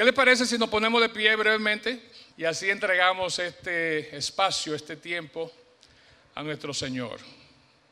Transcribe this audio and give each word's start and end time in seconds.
¿Qué 0.00 0.04
les 0.06 0.14
parece 0.14 0.46
si 0.46 0.56
nos 0.56 0.70
ponemos 0.70 0.98
de 1.02 1.10
pie 1.10 1.36
brevemente 1.36 2.00
y 2.34 2.46
así 2.46 2.70
entregamos 2.70 3.38
este 3.38 4.16
espacio, 4.16 4.74
este 4.74 4.96
tiempo 4.96 5.52
a 6.34 6.42
nuestro 6.42 6.72
Señor? 6.72 7.18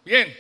Bien, 0.07 0.35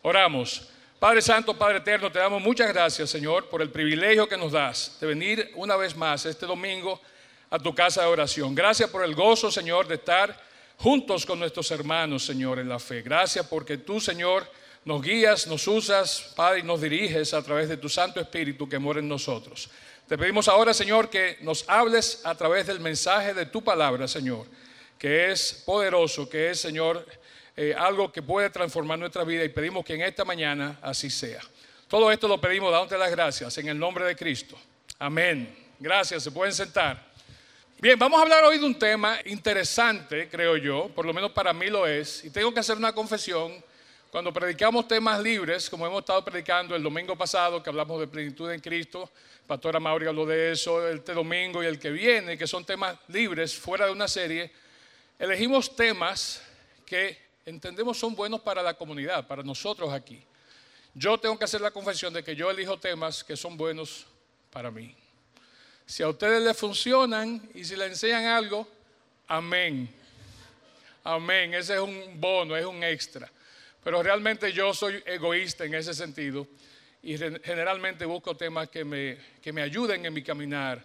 oramos. 0.00 0.66
Padre 0.98 1.20
Santo, 1.20 1.52
Padre 1.58 1.76
Eterno, 1.76 2.10
te 2.10 2.18
damos 2.18 2.40
muchas 2.40 2.68
gracias, 2.68 3.10
Señor, 3.10 3.50
por 3.50 3.60
el 3.60 3.68
privilegio 3.68 4.26
que 4.26 4.38
nos 4.38 4.52
das 4.52 4.96
de 4.98 5.08
venir 5.08 5.52
una 5.56 5.76
vez 5.76 5.94
más 5.94 6.24
este 6.24 6.46
domingo 6.46 6.98
a 7.50 7.58
tu 7.58 7.74
casa 7.74 8.00
de 8.00 8.08
oración. 8.08 8.54
Gracias 8.54 8.88
por 8.88 9.04
el 9.04 9.14
gozo, 9.14 9.50
Señor, 9.50 9.86
de 9.86 9.96
estar 9.96 10.42
juntos 10.78 11.26
con 11.26 11.38
nuestros 11.38 11.70
hermanos, 11.70 12.24
Señor, 12.24 12.60
en 12.60 12.68
la 12.70 12.78
fe. 12.78 13.02
Gracias 13.02 13.46
porque 13.46 13.76
tú, 13.76 14.00
Señor, 14.00 14.50
nos 14.86 15.02
guías, 15.02 15.46
nos 15.48 15.68
usas, 15.68 16.32
Padre, 16.34 16.60
y 16.60 16.62
nos 16.62 16.80
diriges 16.80 17.34
a 17.34 17.42
través 17.42 17.68
de 17.68 17.76
tu 17.76 17.90
Santo 17.90 18.20
Espíritu 18.20 18.66
que 18.66 18.78
mora 18.78 19.00
en 19.00 19.08
nosotros. 19.08 19.68
Te 20.08 20.16
pedimos 20.16 20.48
ahora, 20.48 20.72
Señor, 20.72 21.10
que 21.10 21.36
nos 21.42 21.68
hables 21.68 22.22
a 22.24 22.34
través 22.34 22.66
del 22.66 22.80
mensaje 22.80 23.34
de 23.34 23.44
tu 23.44 23.62
palabra, 23.62 24.08
Señor, 24.08 24.46
que 24.98 25.30
es 25.30 25.62
poderoso, 25.66 26.30
que 26.30 26.48
es, 26.48 26.58
Señor, 26.58 27.06
eh, 27.54 27.74
algo 27.76 28.10
que 28.10 28.22
puede 28.22 28.48
transformar 28.48 28.98
nuestra 28.98 29.22
vida 29.22 29.44
y 29.44 29.50
pedimos 29.50 29.84
que 29.84 29.92
en 29.96 30.00
esta 30.00 30.24
mañana 30.24 30.78
así 30.80 31.10
sea. 31.10 31.42
Todo 31.88 32.10
esto 32.10 32.26
lo 32.26 32.40
pedimos 32.40 32.72
dándote 32.72 32.96
las 32.96 33.10
gracias 33.10 33.58
en 33.58 33.68
el 33.68 33.78
nombre 33.78 34.06
de 34.06 34.16
Cristo. 34.16 34.58
Amén. 34.98 35.54
Gracias, 35.78 36.22
se 36.22 36.30
pueden 36.30 36.54
sentar. 36.54 37.06
Bien, 37.78 37.98
vamos 37.98 38.18
a 38.18 38.22
hablar 38.22 38.44
hoy 38.44 38.56
de 38.56 38.64
un 38.64 38.78
tema 38.78 39.18
interesante, 39.26 40.26
creo 40.30 40.56
yo, 40.56 40.88
por 40.88 41.04
lo 41.04 41.12
menos 41.12 41.32
para 41.32 41.52
mí 41.52 41.66
lo 41.66 41.86
es, 41.86 42.24
y 42.24 42.30
tengo 42.30 42.54
que 42.54 42.60
hacer 42.60 42.78
una 42.78 42.94
confesión. 42.94 43.62
Cuando 44.10 44.32
predicamos 44.32 44.88
temas 44.88 45.20
libres, 45.20 45.68
como 45.68 45.86
hemos 45.86 46.00
estado 46.00 46.24
predicando 46.24 46.74
el 46.74 46.82
domingo 46.82 47.14
pasado, 47.14 47.62
que 47.62 47.68
hablamos 47.68 48.00
de 48.00 48.06
plenitud 48.06 48.50
en 48.50 48.58
Cristo, 48.58 49.10
Pastora 49.46 49.78
Mauri 49.78 50.06
habló 50.06 50.24
de 50.24 50.52
eso 50.52 50.88
este 50.88 51.12
domingo 51.12 51.62
y 51.62 51.66
el 51.66 51.78
que 51.78 51.90
viene, 51.90 52.38
que 52.38 52.46
son 52.46 52.64
temas 52.64 52.96
libres, 53.08 53.54
fuera 53.54 53.84
de 53.84 53.92
una 53.92 54.08
serie, 54.08 54.50
elegimos 55.18 55.76
temas 55.76 56.42
que 56.86 57.18
entendemos 57.44 57.98
son 57.98 58.14
buenos 58.14 58.40
para 58.40 58.62
la 58.62 58.72
comunidad, 58.72 59.26
para 59.26 59.42
nosotros 59.42 59.92
aquí. 59.92 60.22
Yo 60.94 61.18
tengo 61.18 61.38
que 61.38 61.44
hacer 61.44 61.60
la 61.60 61.70
confesión 61.70 62.14
de 62.14 62.24
que 62.24 62.34
yo 62.34 62.50
elijo 62.50 62.78
temas 62.78 63.22
que 63.22 63.36
son 63.36 63.58
buenos 63.58 64.06
para 64.50 64.70
mí. 64.70 64.94
Si 65.84 66.02
a 66.02 66.08
ustedes 66.08 66.42
les 66.42 66.56
funcionan 66.56 67.46
y 67.54 67.62
si 67.62 67.76
les 67.76 67.90
enseñan 67.90 68.24
algo, 68.24 68.66
amén. 69.26 69.86
Amén. 71.04 71.52
Ese 71.52 71.74
es 71.74 71.80
un 71.80 72.18
bono, 72.18 72.56
es 72.56 72.64
un 72.64 72.82
extra. 72.82 73.30
Pero 73.88 74.02
realmente 74.02 74.52
yo 74.52 74.74
soy 74.74 75.02
egoísta 75.06 75.64
en 75.64 75.72
ese 75.72 75.94
sentido 75.94 76.46
y 77.02 77.16
generalmente 77.16 78.04
busco 78.04 78.36
temas 78.36 78.68
que 78.68 78.84
me, 78.84 79.16
que 79.40 79.50
me 79.50 79.62
ayuden 79.62 80.04
en 80.04 80.12
mi 80.12 80.22
caminar, 80.22 80.84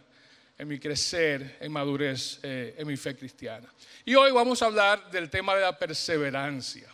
en 0.57 0.69
mi 0.69 0.79
crecer, 0.79 1.57
en 1.59 1.69
madurez, 1.69 2.39
eh, 2.43 2.75
en 2.77 2.87
mi 2.87 2.95
fe 2.95 3.13
cristiana. 3.13 3.67
Y 4.05 4.15
hoy 4.15 4.31
vamos 4.31 4.61
a 4.61 4.67
hablar 4.67 5.11
del 5.11 5.29
tema 5.29 5.53
de 5.53 5.63
la 5.63 5.77
perseverancia. 5.77 6.87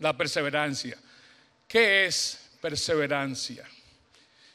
La 0.00 0.14
perseverancia. 0.14 0.98
¿Qué 1.66 2.04
es 2.04 2.50
perseverancia? 2.60 3.66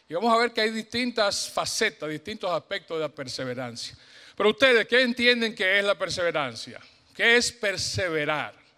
Y 0.07 0.13
vamos 0.13 0.31
a 0.31 0.37
ver 0.37 0.53
que 0.53 0.61
hay 0.61 0.69
distintas 0.69 1.49
facetas, 1.49 2.07
distintos 2.11 2.51
aspectos 2.51 2.97
de 2.97 3.01
la 3.05 3.09
perseverancia. 3.09 3.97
Pero 4.37 4.51
ustedes, 4.51 4.87
¿qué 4.87 5.01
entienden 5.01 5.55
que 5.55 5.79
es 5.79 5.83
la 5.83 5.97
perseverancia? 5.97 6.79
¿Qué 7.15 7.37
es 7.37 7.51
perseverar? 7.51 8.68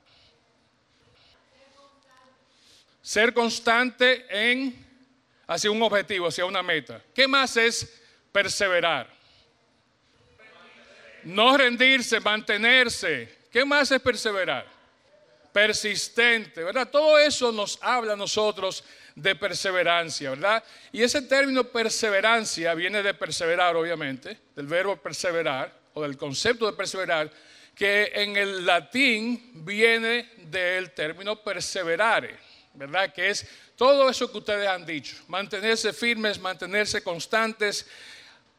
Ser 3.11 3.33
constante 3.33 4.25
en 4.29 4.73
hacia 5.45 5.69
un 5.69 5.83
objetivo, 5.83 6.29
hacia 6.29 6.45
una 6.45 6.63
meta. 6.63 7.01
¿Qué 7.13 7.27
más 7.27 7.57
es 7.57 8.01
perseverar? 8.31 9.05
No 11.23 11.57
rendirse, 11.57 12.21
mantenerse. 12.21 13.39
¿Qué 13.51 13.65
más 13.65 13.91
es 13.91 13.99
perseverar? 13.99 14.65
Persistente, 15.51 16.63
¿verdad? 16.63 16.87
Todo 16.89 17.19
eso 17.19 17.51
nos 17.51 17.77
habla 17.81 18.13
a 18.13 18.15
nosotros 18.15 18.81
de 19.13 19.35
perseverancia, 19.35 20.29
¿verdad? 20.29 20.63
Y 20.93 21.03
ese 21.03 21.21
término 21.23 21.65
perseverancia 21.65 22.73
viene 22.75 23.03
de 23.03 23.13
perseverar, 23.13 23.75
obviamente, 23.75 24.37
del 24.55 24.67
verbo 24.67 24.95
perseverar 24.95 25.69
o 25.95 26.01
del 26.01 26.15
concepto 26.15 26.65
de 26.65 26.77
perseverar, 26.77 27.29
que 27.75 28.09
en 28.15 28.37
el 28.37 28.65
latín 28.65 29.65
viene 29.65 30.29
del 30.37 30.91
término 30.91 31.35
perseverare, 31.43 32.50
¿verdad? 32.73 33.13
Que 33.13 33.29
es 33.29 33.45
todo 33.75 34.09
eso 34.09 34.31
que 34.31 34.37
ustedes 34.37 34.67
han 34.67 34.85
dicho, 34.85 35.17
mantenerse 35.27 35.93
firmes, 35.93 36.39
mantenerse 36.39 37.03
constantes, 37.03 37.85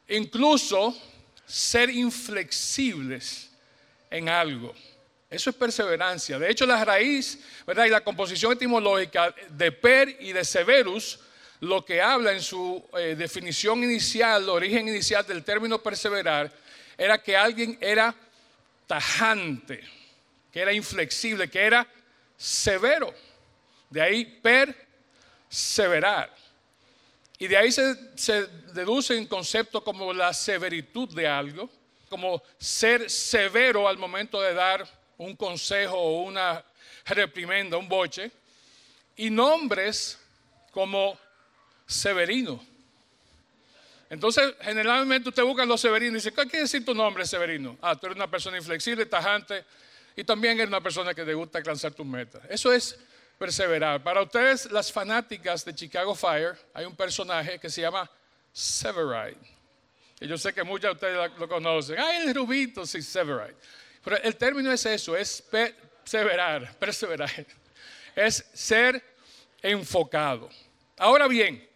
incluso 0.09 0.97
ser 1.47 1.91
inflexibles 1.91 3.51
en 4.11 4.29
algo. 4.29 4.75
Eso 5.31 5.49
es 5.49 5.57
perseverancia. 5.57 6.39
De 6.39 6.51
hecho, 6.51 6.67
la 6.67 6.85
raíz, 6.85 7.39
¿verdad? 7.67 7.87
Y 7.87 7.91
la 7.91 8.03
composición 8.03 8.53
etimológica 8.53 9.35
de 9.49 9.73
per 9.73 10.17
y 10.21 10.33
de 10.33 10.45
severus, 10.45 11.21
lo 11.61 11.85
que 11.85 12.03
habla 12.03 12.33
en 12.33 12.43
su 12.43 12.85
eh, 12.99 13.15
definición 13.17 13.83
inicial, 13.83 14.49
origen 14.49 14.89
inicial 14.89 15.27
del 15.27 15.43
término 15.43 15.83
perseverar, 15.83 16.53
era 16.99 17.23
que 17.23 17.37
alguien 17.37 17.79
era 17.81 18.15
tajante, 18.87 19.81
que 20.53 20.61
era 20.61 20.73
inflexible, 20.73 21.49
que 21.49 21.61
era 21.61 21.87
severo. 22.37 23.15
De 23.93 24.01
ahí 24.01 24.25
per 24.25 24.75
severar. 25.51 26.35
Y 27.39 27.47
de 27.47 27.59
ahí 27.59 27.71
se, 27.71 28.17
se 28.17 28.47
deducen 28.73 29.27
conceptos 29.27 29.83
como 29.83 30.15
la 30.15 30.33
severitud 30.33 31.15
de 31.15 31.29
algo, 31.29 31.69
como 32.09 32.43
ser 32.59 33.11
severo 33.11 33.87
al 33.87 33.99
momento 33.99 34.41
de 34.41 34.55
dar 34.55 34.89
un 35.19 35.37
consejo 35.37 35.95
o 35.95 36.23
una 36.23 36.65
reprimenda, 37.05 37.77
un 37.77 37.87
boche, 37.87 38.31
y 39.15 39.29
nombres 39.29 40.19
como 40.71 41.19
Severino. 41.87 42.65
Entonces, 44.09 44.55
generalmente 44.63 45.29
usted 45.29 45.43
busca 45.43 45.65
a 45.65 45.67
los 45.67 45.83
severinos 45.83 46.13
y 46.13 46.17
dice, 46.17 46.33
¿qué 46.33 46.49
quiere 46.49 46.61
decir 46.61 46.83
tu 46.83 46.95
nombre, 46.95 47.27
Severino? 47.27 47.77
Ah, 47.83 47.95
tú 47.95 48.07
eres 48.07 48.17
una 48.17 48.31
persona 48.31 48.57
inflexible, 48.57 49.05
tajante, 49.05 49.67
y 50.17 50.25
también 50.25 50.55
eres 50.55 50.69
una 50.69 50.81
persona 50.81 51.13
que 51.13 51.25
te 51.25 51.35
gusta 51.35 51.59
alcanzar 51.59 51.93
tus 51.93 52.07
metas. 52.07 52.43
Eso 52.49 52.73
es 52.73 52.99
perseverar. 53.39 54.03
Para 54.03 54.23
ustedes, 54.23 54.71
las 54.71 54.93
fanáticas 54.93 55.65
de 55.65 55.75
Chicago 55.75 56.15
Fire, 56.15 56.57
hay 56.75 56.85
un 56.85 56.95
personaje 56.95 57.59
que 57.59 57.69
se 57.71 57.81
llama 57.81 58.11
Severide. 58.53 59.37
Y 60.21 60.29
yo 60.29 60.39
sé 60.39 60.53
que 60.53 60.63
muchos 60.63 60.91
de 60.91 60.93
ustedes 60.93 61.39
lo 61.39 61.49
conocen. 61.49 61.99
Ay, 61.99 62.29
el 62.29 62.35
rubito, 62.35 62.87
sí, 62.87 63.03
Severide. 63.03 63.57
Pero 64.05 64.17
el 64.19 64.37
término 64.37 64.73
es 64.73 64.85
eso, 64.87 65.17
es 65.17 65.43
perseverar, 65.43 66.75
perseverar. 66.79 67.47
Es 68.15 68.45
ser 68.53 69.03
enfocado. 69.61 70.49
Ahora 70.99 71.27
bien, 71.27 71.69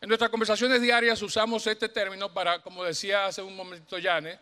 en 0.00 0.08
nuestras 0.08 0.30
conversaciones 0.30 0.80
diarias 0.80 1.20
usamos 1.22 1.66
este 1.66 1.88
término 1.88 2.32
para, 2.32 2.60
como 2.62 2.84
decía 2.84 3.26
hace 3.26 3.42
un 3.42 3.54
momento 3.54 3.98
Yane, 3.98 4.38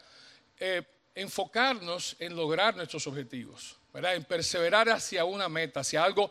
eh, 0.58 0.82
enfocarnos 1.14 2.16
en 2.18 2.36
lograr 2.36 2.76
nuestros 2.76 3.06
objetivos 3.06 3.76
en 4.04 4.24
perseverar 4.24 4.88
hacia 4.90 5.24
una 5.24 5.48
meta, 5.48 5.80
hacia 5.80 6.04
algo 6.04 6.30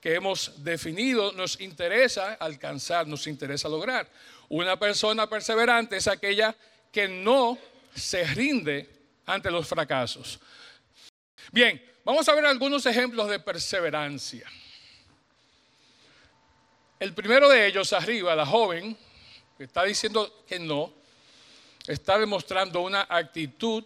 que 0.00 0.14
hemos 0.14 0.62
definido, 0.62 1.32
nos 1.32 1.60
interesa 1.60 2.34
alcanzar, 2.34 3.06
nos 3.06 3.26
interesa 3.26 3.68
lograr. 3.68 4.08
Una 4.48 4.78
persona 4.78 5.28
perseverante 5.28 5.96
es 5.96 6.08
aquella 6.08 6.54
que 6.92 7.08
no 7.08 7.58
se 7.94 8.24
rinde 8.24 8.90
ante 9.26 9.50
los 9.50 9.66
fracasos. 9.66 10.38
Bien, 11.52 11.82
vamos 12.04 12.28
a 12.28 12.34
ver 12.34 12.44
algunos 12.44 12.84
ejemplos 12.84 13.28
de 13.28 13.38
perseverancia. 13.38 14.46
El 17.00 17.14
primero 17.14 17.48
de 17.48 17.66
ellos, 17.66 17.92
arriba, 17.92 18.34
la 18.34 18.46
joven, 18.46 18.96
que 19.56 19.64
está 19.64 19.84
diciendo 19.84 20.44
que 20.46 20.58
no, 20.58 20.92
está 21.86 22.18
demostrando 22.18 22.80
una 22.80 23.06
actitud 23.08 23.84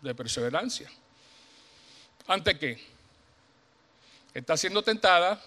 de 0.00 0.14
perseverancia. 0.14 0.90
¿Ante 2.28 2.58
qué? 2.58 2.78
Está 4.34 4.56
siendo 4.56 4.82
tentada 4.82 5.42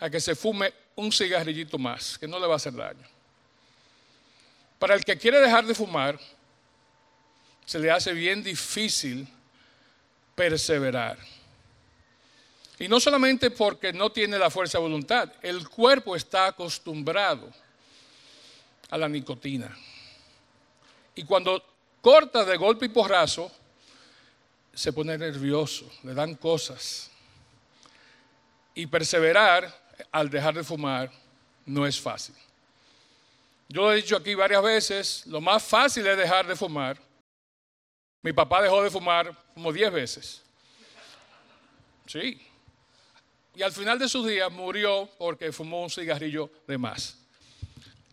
a 0.00 0.10
que 0.10 0.20
se 0.20 0.34
fume 0.34 0.72
un 0.96 1.12
cigarrillito 1.12 1.78
más, 1.78 2.18
que 2.18 2.26
no 2.26 2.40
le 2.40 2.46
va 2.46 2.54
a 2.54 2.56
hacer 2.56 2.72
daño. 2.72 3.06
Para 4.78 4.94
el 4.94 5.04
que 5.04 5.18
quiere 5.18 5.38
dejar 5.38 5.66
de 5.66 5.74
fumar, 5.74 6.18
se 7.66 7.78
le 7.78 7.90
hace 7.90 8.12
bien 8.14 8.42
difícil 8.42 9.28
perseverar. 10.34 11.18
Y 12.78 12.88
no 12.88 13.00
solamente 13.00 13.50
porque 13.50 13.92
no 13.92 14.10
tiene 14.10 14.38
la 14.38 14.50
fuerza 14.50 14.78
de 14.78 14.82
voluntad, 14.82 15.32
el 15.42 15.68
cuerpo 15.68 16.16
está 16.16 16.46
acostumbrado 16.46 17.52
a 18.88 18.96
la 18.96 19.08
nicotina. 19.08 19.76
Y 21.14 21.24
cuando 21.24 21.62
corta 22.00 22.44
de 22.44 22.56
golpe 22.56 22.86
y 22.86 22.90
porrazo, 22.90 23.52
se 24.78 24.92
pone 24.92 25.18
nervioso, 25.18 25.90
le 26.04 26.14
dan 26.14 26.36
cosas. 26.36 27.10
Y 28.76 28.86
perseverar 28.86 29.76
al 30.12 30.30
dejar 30.30 30.54
de 30.54 30.62
fumar 30.62 31.10
no 31.66 31.84
es 31.84 32.00
fácil. 32.00 32.36
Yo 33.68 33.82
lo 33.82 33.92
he 33.92 33.96
dicho 33.96 34.16
aquí 34.16 34.36
varias 34.36 34.62
veces, 34.62 35.26
lo 35.26 35.40
más 35.40 35.64
fácil 35.64 36.06
es 36.06 36.16
dejar 36.16 36.46
de 36.46 36.54
fumar. 36.54 36.96
Mi 38.22 38.32
papá 38.32 38.62
dejó 38.62 38.80
de 38.80 38.88
fumar 38.88 39.36
como 39.52 39.72
10 39.72 39.92
veces. 39.92 40.42
Sí. 42.06 42.40
Y 43.56 43.62
al 43.62 43.72
final 43.72 43.98
de 43.98 44.08
sus 44.08 44.28
días 44.28 44.50
murió 44.52 45.10
porque 45.18 45.50
fumó 45.50 45.82
un 45.82 45.90
cigarrillo 45.90 46.52
de 46.68 46.78
más. 46.78 47.18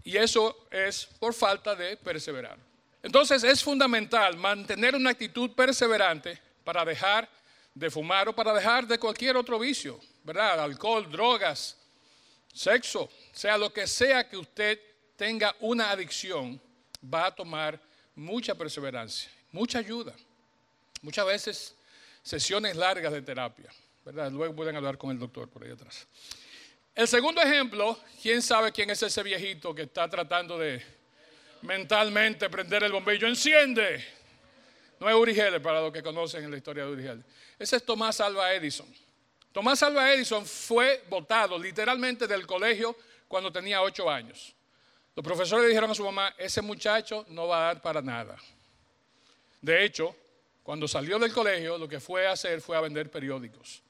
Y 0.03 0.17
eso 0.17 0.65
es 0.71 1.05
por 1.19 1.35
falta 1.35 1.75
de 1.75 1.95
perseverar. 1.95 2.57
Entonces 3.03 3.43
es 3.43 3.63
fundamental 3.63 4.35
mantener 4.35 4.95
una 4.95 5.11
actitud 5.11 5.51
perseverante 5.51 6.43
para 6.65 6.83
dejar 6.83 7.29
de 7.73 7.89
fumar 7.89 8.27
o 8.27 8.35
para 8.35 8.53
dejar 8.53 8.85
de 8.85 8.99
cualquier 8.99 9.37
otro 9.37 9.57
vicio, 9.57 9.99
¿verdad? 10.23 10.59
Alcohol, 10.59 11.09
drogas, 11.09 11.77
sexo, 12.53 13.09
sea 13.31 13.57
lo 13.57 13.71
que 13.71 13.87
sea 13.87 14.27
que 14.27 14.35
usted 14.35 14.79
tenga 15.15 15.55
una 15.61 15.91
adicción, 15.91 16.59
va 17.01 17.27
a 17.27 17.35
tomar 17.35 17.79
mucha 18.15 18.55
perseverancia, 18.55 19.31
mucha 19.51 19.79
ayuda. 19.79 20.13
Muchas 21.01 21.25
veces 21.25 21.75
sesiones 22.23 22.75
largas 22.75 23.13
de 23.13 23.21
terapia, 23.21 23.69
¿verdad? 24.03 24.31
Luego 24.31 24.55
pueden 24.55 24.75
hablar 24.75 24.97
con 24.97 25.11
el 25.11 25.19
doctor 25.19 25.47
por 25.47 25.63
ahí 25.63 25.71
atrás. 25.71 26.07
El 26.95 27.07
segundo 27.07 27.41
ejemplo, 27.41 27.99
¿quién 28.21 28.41
sabe 28.41 28.71
quién 28.71 28.89
es 28.89 29.03
ese 29.03 29.21
viejito 29.21 29.75
que 29.75 29.83
está 29.83 30.09
tratando 30.09 30.57
de 30.57 30.83
mentalmente 31.61 32.49
prender 32.49 32.83
el 32.83 32.91
bombillo? 32.91 33.27
¡Enciende! 33.27 34.24
No 34.99 35.09
es 35.09 35.15
Uri 35.15 35.35
Geller, 35.35 35.61
para 35.61 35.81
los 35.81 35.91
que 35.91 36.01
conocen 36.01 36.49
la 36.49 36.57
historia 36.57 36.85
de 36.85 36.91
Uri 36.91 37.03
Geller. 37.03 37.25
Ese 37.59 37.77
es 37.77 37.83
Tomás 37.83 38.19
Alva 38.21 38.53
Edison. 38.53 38.87
Tomás 39.51 39.81
Alva 39.83 40.13
Edison 40.13 40.45
fue 40.45 41.03
votado 41.09 41.57
literalmente 41.57 42.27
del 42.27 42.45
colegio 42.45 42.95
cuando 43.27 43.51
tenía 43.51 43.81
ocho 43.81 44.09
años. 44.09 44.53
Los 45.15 45.23
profesores 45.23 45.63
le 45.63 45.69
dijeron 45.69 45.89
a 45.91 45.95
su 45.95 46.03
mamá, 46.03 46.33
ese 46.37 46.61
muchacho 46.61 47.25
no 47.29 47.47
va 47.47 47.57
a 47.57 47.73
dar 47.73 47.81
para 47.81 48.01
nada. 48.01 48.37
De 49.61 49.85
hecho, 49.85 50.15
cuando 50.61 50.87
salió 50.87 51.17
del 51.19 51.31
colegio, 51.31 51.77
lo 51.77 51.87
que 51.87 51.99
fue 51.99 52.27
a 52.27 52.31
hacer 52.33 52.59
fue 52.59 52.75
a 52.75 52.81
vender 52.81 53.09
periódicos. 53.09 53.81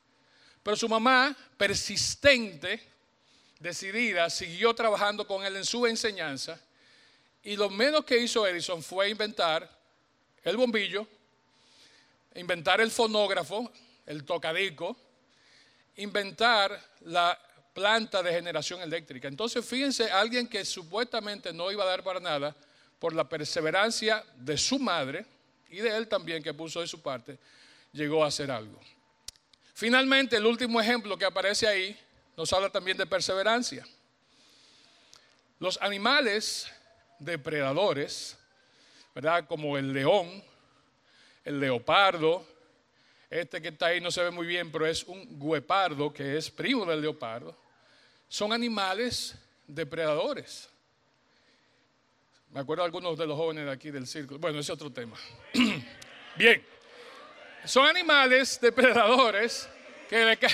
Pero 0.62 0.78
su 0.78 0.88
mamá, 0.88 1.36
persistente, 1.57 2.81
decidida, 3.60 4.30
siguió 4.30 4.74
trabajando 4.74 5.25
con 5.25 5.44
él 5.46 5.56
en 5.56 5.66
su 5.66 5.86
enseñanza. 5.88 6.60
Y 7.44 7.56
lo 7.56 7.69
menos 7.69 8.06
que 8.06 8.18
hizo 8.18 8.46
Edison 8.46 8.84
fue 8.84 9.10
inventar 9.10 9.69
el 10.45 10.56
bombillo, 10.56 11.06
inventar 12.36 12.80
el 12.80 12.92
fonógrafo, 12.92 13.71
el 14.06 14.24
tocadico, 14.24 14.95
inventar 15.97 16.80
la 17.01 17.38
planta 17.74 18.24
de 18.24 18.31
generación 18.31 18.81
eléctrica. 18.81 19.27
Entonces, 19.27 19.65
fíjense, 19.65 20.09
alguien 20.09 20.47
que 20.47 20.63
supuestamente 20.63 21.51
no 21.51 21.71
iba 21.71 21.83
a 21.83 21.88
dar 21.88 22.03
para 22.03 22.21
nada, 22.21 22.56
por 23.00 23.13
la 23.13 23.27
perseverancia 23.27 24.24
de 24.38 24.57
su 24.57 24.80
madre 24.80 25.25
y 25.69 25.77
de 25.77 25.95
él 25.95 26.07
también 26.07 26.42
que 26.42 26.53
puso 26.53 26.80
de 26.80 26.88
su 26.88 27.01
parte, 27.01 27.38
llegó 27.92 28.24
a 28.24 28.27
hacer 28.27 28.50
algo. 28.50 28.80
Finalmente, 29.74 30.38
el 30.38 30.45
último 30.45 30.80
ejemplo 30.80 31.18
que 31.18 31.25
aparece 31.25 31.68
ahí 31.68 32.00
nos 32.38 32.53
habla 32.53 32.69
también 32.69 32.97
de 32.97 33.06
perseverancia. 33.06 33.86
Los 35.59 35.77
animales 35.81 36.68
depredadores, 37.19 38.38
¿verdad? 39.16 39.48
Como 39.48 39.78
el 39.78 39.94
león, 39.94 40.44
el 41.46 41.60
leopardo, 41.62 42.46
este 43.30 43.62
que 43.62 43.70
está 43.70 43.88
ahí 43.88 44.02
no 44.02 44.12
se 44.12 44.22
ve 44.22 44.30
muy 44.30 44.46
bien, 44.46 44.70
pero 44.72 44.86
es 44.86 45.04
un 45.06 45.40
guepardo 45.40 46.14
que 46.14 46.38
es 46.38 46.52
primo 46.52 46.86
del 46.86 47.02
leopardo, 47.02 47.58
son 48.28 48.52
animales 48.52 49.36
depredadores. 49.66 50.70
Me 52.52 52.60
acuerdo 52.60 52.84
de 52.84 52.88
algunos 52.88 53.18
de 53.18 53.26
los 53.26 53.38
jóvenes 53.38 53.66
de 53.66 53.72
aquí 53.72 53.90
del 53.90 54.06
círculo. 54.06 54.40
Bueno, 54.40 54.60
ese 54.60 54.72
es 54.72 54.76
otro 54.76 54.92
tema. 54.92 55.18
bien, 56.36 56.66
son 57.64 57.88
animales 57.88 58.60
depredadores 58.62 59.70
que 60.10 60.26
le, 60.26 60.38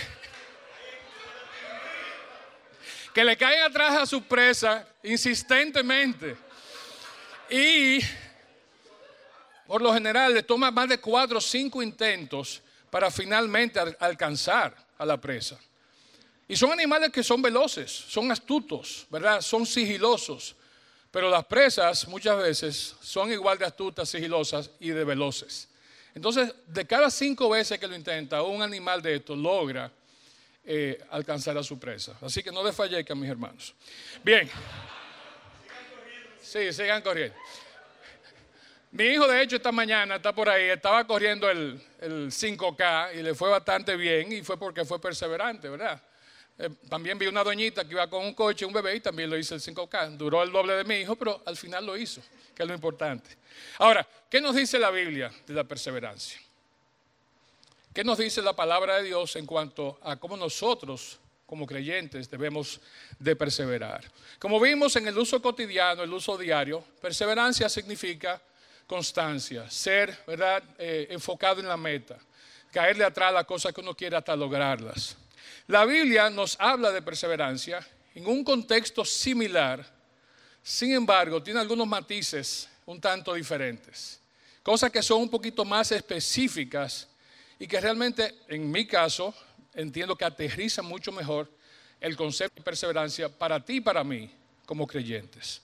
que 3.13 3.24
le 3.24 3.38
caen 3.38 3.63
atrás 3.63 4.02
a 4.02 4.06
su 4.06 4.24
presa 4.24 4.88
insistentemente. 5.04 6.38
Y 7.50 8.00
por 9.71 9.81
lo 9.81 9.94
general 9.94 10.33
le 10.33 10.44
toma 10.44 10.69
más 10.69 10.89
de 10.89 10.97
cuatro 10.97 11.38
o 11.38 11.41
cinco 11.41 11.81
intentos 11.81 12.62
para 12.89 13.09
finalmente 13.09 13.79
alcanzar 14.00 14.75
a 14.97 15.06
la 15.06 15.15
presa. 15.15 15.57
Y 16.45 16.57
son 16.57 16.73
animales 16.73 17.09
que 17.09 17.23
son 17.23 17.41
veloces, 17.41 17.89
son 17.89 18.29
astutos, 18.33 19.07
¿verdad? 19.09 19.39
Son 19.39 19.65
sigilosos. 19.65 20.57
Pero 21.09 21.29
las 21.29 21.45
presas 21.45 22.06
muchas 22.09 22.38
veces 22.38 22.97
son 23.01 23.31
igual 23.31 23.57
de 23.57 23.63
astutas, 23.63 24.09
sigilosas 24.09 24.71
y 24.81 24.89
de 24.89 25.06
veloces. 25.06 25.69
Entonces, 26.13 26.53
de 26.67 26.85
cada 26.85 27.09
cinco 27.09 27.47
veces 27.47 27.79
que 27.79 27.88
lo 27.88 27.95
intenta, 27.95 28.41
un 28.41 28.62
animal 28.62 29.01
de 29.01 29.15
estos 29.15 29.38
logra 29.38 29.89
eh, 30.65 31.01
alcanzar 31.12 31.57
a 31.57 31.63
su 31.63 31.79
presa. 31.79 32.17
Así 32.19 32.44
que 32.44 32.51
no 32.51 32.62
desfallezcan, 32.62 33.17
mis 33.17 33.29
hermanos. 33.29 33.74
Bien. 34.21 34.51
Sí, 36.41 36.74
sigan 36.74 37.01
corriendo. 37.01 37.38
Mi 38.91 39.05
hijo, 39.05 39.25
de 39.25 39.41
hecho, 39.41 39.55
esta 39.55 39.71
mañana 39.71 40.17
está 40.17 40.33
por 40.33 40.49
ahí, 40.49 40.65
estaba 40.65 41.07
corriendo 41.07 41.49
el, 41.49 41.81
el 42.01 42.29
5K 42.29 43.15
y 43.15 43.23
le 43.23 43.33
fue 43.33 43.49
bastante 43.49 43.95
bien 43.95 44.31
y 44.33 44.43
fue 44.43 44.57
porque 44.57 44.83
fue 44.83 44.99
perseverante, 44.99 45.69
¿verdad? 45.69 46.01
Eh, 46.57 46.69
también 46.89 47.17
vi 47.17 47.27
una 47.27 47.41
doñita 47.41 47.85
que 47.85 47.93
iba 47.93 48.09
con 48.09 48.25
un 48.25 48.33
coche, 48.33 48.65
un 48.65 48.73
bebé, 48.73 48.97
y 48.97 48.99
también 48.99 49.29
lo 49.29 49.38
hizo 49.38 49.55
el 49.55 49.61
5K. 49.61 50.17
Duró 50.17 50.43
el 50.43 50.51
doble 50.51 50.73
de 50.73 50.83
mi 50.83 50.95
hijo, 50.95 51.15
pero 51.15 51.41
al 51.45 51.55
final 51.55 51.85
lo 51.85 51.95
hizo, 51.95 52.21
que 52.53 52.63
es 52.63 52.67
lo 52.67 52.75
importante. 52.75 53.29
Ahora, 53.79 54.05
¿qué 54.29 54.41
nos 54.41 54.55
dice 54.55 54.77
la 54.77 54.91
Biblia 54.91 55.31
de 55.47 55.53
la 55.53 55.63
perseverancia? 55.63 56.39
¿Qué 57.93 58.03
nos 58.03 58.17
dice 58.17 58.41
la 58.41 58.53
palabra 58.53 58.97
de 58.97 59.03
Dios 59.03 59.35
en 59.38 59.45
cuanto 59.45 59.99
a 60.03 60.17
cómo 60.17 60.35
nosotros 60.35 61.17
como 61.45 61.65
creyentes 61.65 62.29
debemos 62.29 62.79
de 63.17 63.35
perseverar? 63.35 64.03
Como 64.38 64.59
vimos 64.59 64.95
en 64.97 65.07
el 65.07 65.17
uso 65.17 65.41
cotidiano, 65.41 66.03
el 66.03 66.13
uso 66.13 66.38
diario, 66.38 66.83
perseverancia 67.01 67.69
significa 67.69 68.41
constancia, 68.91 69.69
ser 69.69 70.21
¿verdad? 70.27 70.61
Eh, 70.77 71.07
enfocado 71.11 71.61
en 71.61 71.67
la 71.69 71.77
meta, 71.77 72.17
caerle 72.73 73.05
atrás 73.05 73.29
a 73.29 73.35
las 73.35 73.45
cosas 73.45 73.73
que 73.73 73.79
uno 73.79 73.95
quiere 73.95 74.17
hasta 74.17 74.35
lograrlas. 74.35 75.15
La 75.67 75.85
Biblia 75.85 76.29
nos 76.29 76.57
habla 76.59 76.91
de 76.91 77.01
perseverancia 77.01 77.88
en 78.13 78.27
un 78.27 78.43
contexto 78.43 79.05
similar, 79.05 79.89
sin 80.62 80.91
embargo, 80.91 81.41
tiene 81.41 81.62
algunos 81.62 81.88
matices 81.88 82.67
un 82.86 83.00
tanto 83.00 83.33
diferentes, 83.33 84.19
cosas 84.62 84.91
que 84.91 85.01
son 85.01 85.21
un 85.21 85.29
poquito 85.29 85.63
más 85.63 85.89
específicas 85.93 87.07
y 87.57 87.67
que 87.67 87.79
realmente, 87.79 88.39
en 88.50 88.69
mi 88.69 88.86
caso, 88.86 89.33
entiendo 89.74 90.17
que 90.17 90.25
aterriza 90.25 90.81
mucho 90.81 91.13
mejor 91.13 91.50
el 92.01 92.17
concepto 92.17 92.55
de 92.57 92.65
perseverancia 92.65 93.29
para 93.29 93.63
ti 93.63 93.75
y 93.75 93.81
para 93.81 94.03
mí 94.03 94.29
como 94.65 94.86
creyentes. 94.86 95.62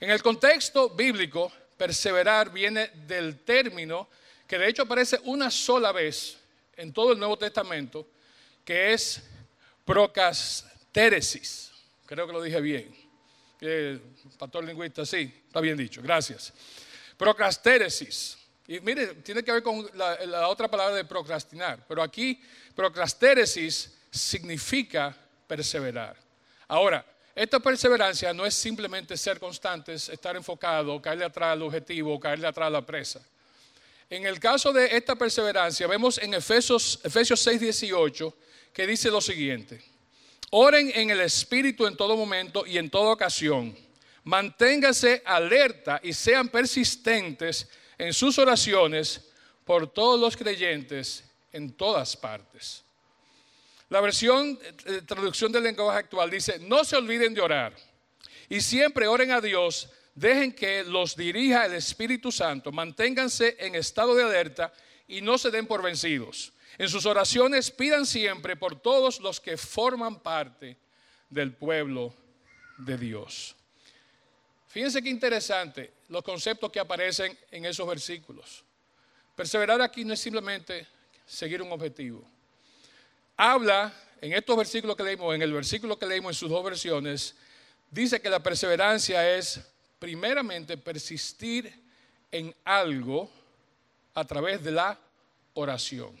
En 0.00 0.10
el 0.10 0.20
contexto 0.20 0.90
bíblico, 0.90 1.52
perseverar 1.78 2.52
viene 2.52 2.88
del 3.06 3.38
término 3.38 4.08
que 4.46 4.58
de 4.58 4.68
hecho 4.68 4.82
aparece 4.82 5.18
una 5.24 5.50
sola 5.50 5.92
vez 5.92 6.36
en 6.76 6.92
todo 6.92 7.12
el 7.12 7.18
Nuevo 7.18 7.38
Testamento, 7.38 8.06
que 8.64 8.92
es 8.92 9.22
procastéresis. 9.84 11.70
Creo 12.06 12.26
que 12.26 12.32
lo 12.32 12.42
dije 12.42 12.60
bien. 12.60 12.94
Eh, 13.60 13.98
pastor 14.38 14.64
lingüista, 14.64 15.04
sí, 15.04 15.42
está 15.46 15.60
bien 15.60 15.76
dicho, 15.76 16.00
gracias. 16.02 16.52
Procastéresis. 17.16 18.38
Y 18.66 18.80
mire, 18.80 19.14
tiene 19.16 19.42
que 19.42 19.50
ver 19.50 19.62
con 19.62 19.88
la, 19.94 20.48
otra 20.48 20.68
palabra 20.68 20.94
de 20.94 21.04
procrastinar, 21.04 21.84
pero 21.88 22.02
aquí 22.02 22.40
procrastéresis 22.74 23.98
significa 24.10 25.16
perseverar. 25.46 26.16
Ahora, 26.68 27.04
esta 27.38 27.60
perseverancia 27.60 28.32
no 28.32 28.44
es 28.44 28.52
simplemente 28.52 29.16
ser 29.16 29.38
constantes, 29.38 30.08
estar 30.08 30.34
enfocado, 30.34 31.00
caerle 31.00 31.24
atrás 31.24 31.52
al 31.52 31.62
objetivo, 31.62 32.18
caerle 32.18 32.48
atrás 32.48 32.66
a 32.66 32.70
la 32.70 32.84
presa. 32.84 33.24
En 34.10 34.26
el 34.26 34.40
caso 34.40 34.72
de 34.72 34.96
esta 34.96 35.14
perseverancia, 35.14 35.86
vemos 35.86 36.18
en 36.18 36.34
Efesios, 36.34 36.98
Efesios 37.04 37.38
6, 37.38 37.60
18, 37.60 38.34
que 38.72 38.88
dice 38.88 39.08
lo 39.08 39.20
siguiente. 39.20 39.80
Oren 40.50 40.90
en 40.92 41.10
el 41.10 41.20
Espíritu 41.20 41.86
en 41.86 41.96
todo 41.96 42.16
momento 42.16 42.66
y 42.66 42.76
en 42.76 42.90
toda 42.90 43.12
ocasión. 43.12 43.72
Manténganse 44.24 45.22
alerta 45.24 46.00
y 46.02 46.14
sean 46.14 46.48
persistentes 46.48 47.68
en 47.98 48.12
sus 48.12 48.36
oraciones 48.40 49.20
por 49.64 49.86
todos 49.86 50.18
los 50.18 50.36
creyentes 50.36 51.22
en 51.52 51.72
todas 51.72 52.16
partes. 52.16 52.82
La 53.88 54.00
versión, 54.00 54.58
de 54.58 54.98
eh, 54.98 55.02
traducción 55.02 55.50
del 55.50 55.64
lenguaje 55.64 55.98
actual 55.98 56.30
dice, 56.30 56.58
no 56.58 56.84
se 56.84 56.96
olviden 56.96 57.32
de 57.32 57.40
orar 57.40 57.74
y 58.48 58.60
siempre 58.60 59.06
oren 59.06 59.30
a 59.30 59.40
Dios, 59.40 59.88
dejen 60.14 60.52
que 60.52 60.84
los 60.84 61.16
dirija 61.16 61.64
el 61.66 61.74
Espíritu 61.74 62.30
Santo, 62.30 62.70
manténganse 62.70 63.56
en 63.58 63.74
estado 63.74 64.14
de 64.14 64.24
alerta 64.24 64.72
y 65.06 65.22
no 65.22 65.38
se 65.38 65.50
den 65.50 65.66
por 65.66 65.82
vencidos. 65.82 66.52
En 66.76 66.88
sus 66.88 67.06
oraciones 67.06 67.70
pidan 67.70 68.04
siempre 68.04 68.56
por 68.56 68.80
todos 68.80 69.20
los 69.20 69.40
que 69.40 69.56
forman 69.56 70.20
parte 70.20 70.76
del 71.30 71.54
pueblo 71.54 72.14
de 72.76 72.98
Dios. 72.98 73.56
Fíjense 74.68 75.02
qué 75.02 75.08
interesante 75.08 75.94
los 76.08 76.22
conceptos 76.22 76.70
que 76.70 76.78
aparecen 76.78 77.36
en 77.50 77.64
esos 77.64 77.86
versículos. 77.88 78.64
Perseverar 79.34 79.80
aquí 79.80 80.04
no 80.04 80.12
es 80.12 80.20
simplemente 80.20 80.86
seguir 81.24 81.62
un 81.62 81.72
objetivo. 81.72 82.28
Habla 83.40 83.94
en 84.20 84.32
estos 84.32 84.56
versículos 84.56 84.96
que 84.96 85.04
leímos, 85.04 85.32
en 85.32 85.42
el 85.42 85.52
versículo 85.52 85.96
que 85.96 86.06
leímos 86.06 86.30
en 86.30 86.34
sus 86.34 86.50
dos 86.50 86.64
versiones, 86.64 87.36
dice 87.88 88.20
que 88.20 88.28
la 88.28 88.42
perseverancia 88.42 89.36
es 89.36 89.60
primeramente 90.00 90.76
persistir 90.76 91.72
en 92.32 92.52
algo 92.64 93.30
a 94.14 94.24
través 94.24 94.64
de 94.64 94.72
la 94.72 94.98
oración. 95.54 96.18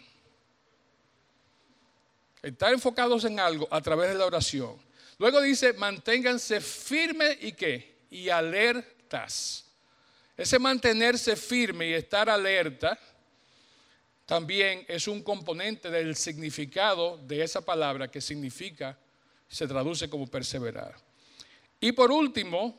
Estar 2.40 2.72
enfocados 2.72 3.24
en 3.24 3.40
algo 3.40 3.66
a 3.68 3.80
través 3.80 4.10
de 4.10 4.14
la 4.14 4.26
oración. 4.26 4.76
Luego 5.18 5.40
dice, 5.40 5.72
manténganse 5.72 6.60
firmes 6.60 7.36
y 7.40 7.50
qué? 7.50 7.96
Y 8.12 8.28
alertas. 8.28 9.64
Ese 10.36 10.60
mantenerse 10.60 11.34
firme 11.34 11.88
y 11.88 11.94
estar 11.94 12.30
alerta 12.30 12.96
también 14.28 14.84
es 14.88 15.08
un 15.08 15.22
componente 15.22 15.90
del 15.90 16.14
significado 16.14 17.16
de 17.16 17.42
esa 17.42 17.62
palabra 17.62 18.10
que 18.10 18.20
significa, 18.20 18.98
se 19.48 19.66
traduce 19.66 20.10
como 20.10 20.26
perseverar. 20.26 20.94
Y 21.80 21.92
por 21.92 22.12
último, 22.12 22.78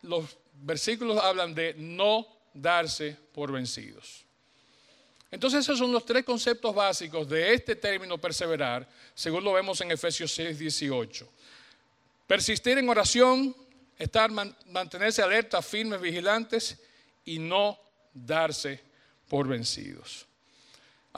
los 0.00 0.38
versículos 0.54 1.22
hablan 1.22 1.54
de 1.54 1.74
no 1.76 2.26
darse 2.54 3.14
por 3.34 3.52
vencidos. 3.52 4.24
Entonces 5.30 5.60
esos 5.60 5.78
son 5.78 5.92
los 5.92 6.06
tres 6.06 6.24
conceptos 6.24 6.74
básicos 6.74 7.28
de 7.28 7.52
este 7.52 7.76
término 7.76 8.16
perseverar, 8.16 8.88
según 9.14 9.44
lo 9.44 9.52
vemos 9.52 9.78
en 9.82 9.90
Efesios 9.90 10.32
6, 10.32 10.58
18. 10.58 11.28
Persistir 12.26 12.78
en 12.78 12.88
oración, 12.88 13.54
estar, 13.98 14.30
mantenerse 14.30 15.20
alerta, 15.20 15.60
firmes, 15.60 16.00
vigilantes 16.00 16.78
y 17.26 17.38
no 17.38 17.78
darse 18.14 18.80
por 19.28 19.46
vencidos. 19.46 20.26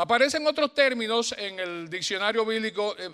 Aparecen 0.01 0.47
otros 0.47 0.73
términos 0.75 1.35
en 1.37 1.59
el 1.59 1.91
diccionario 1.91 2.47
bíblico, 2.47 2.95
eh, 2.97 3.11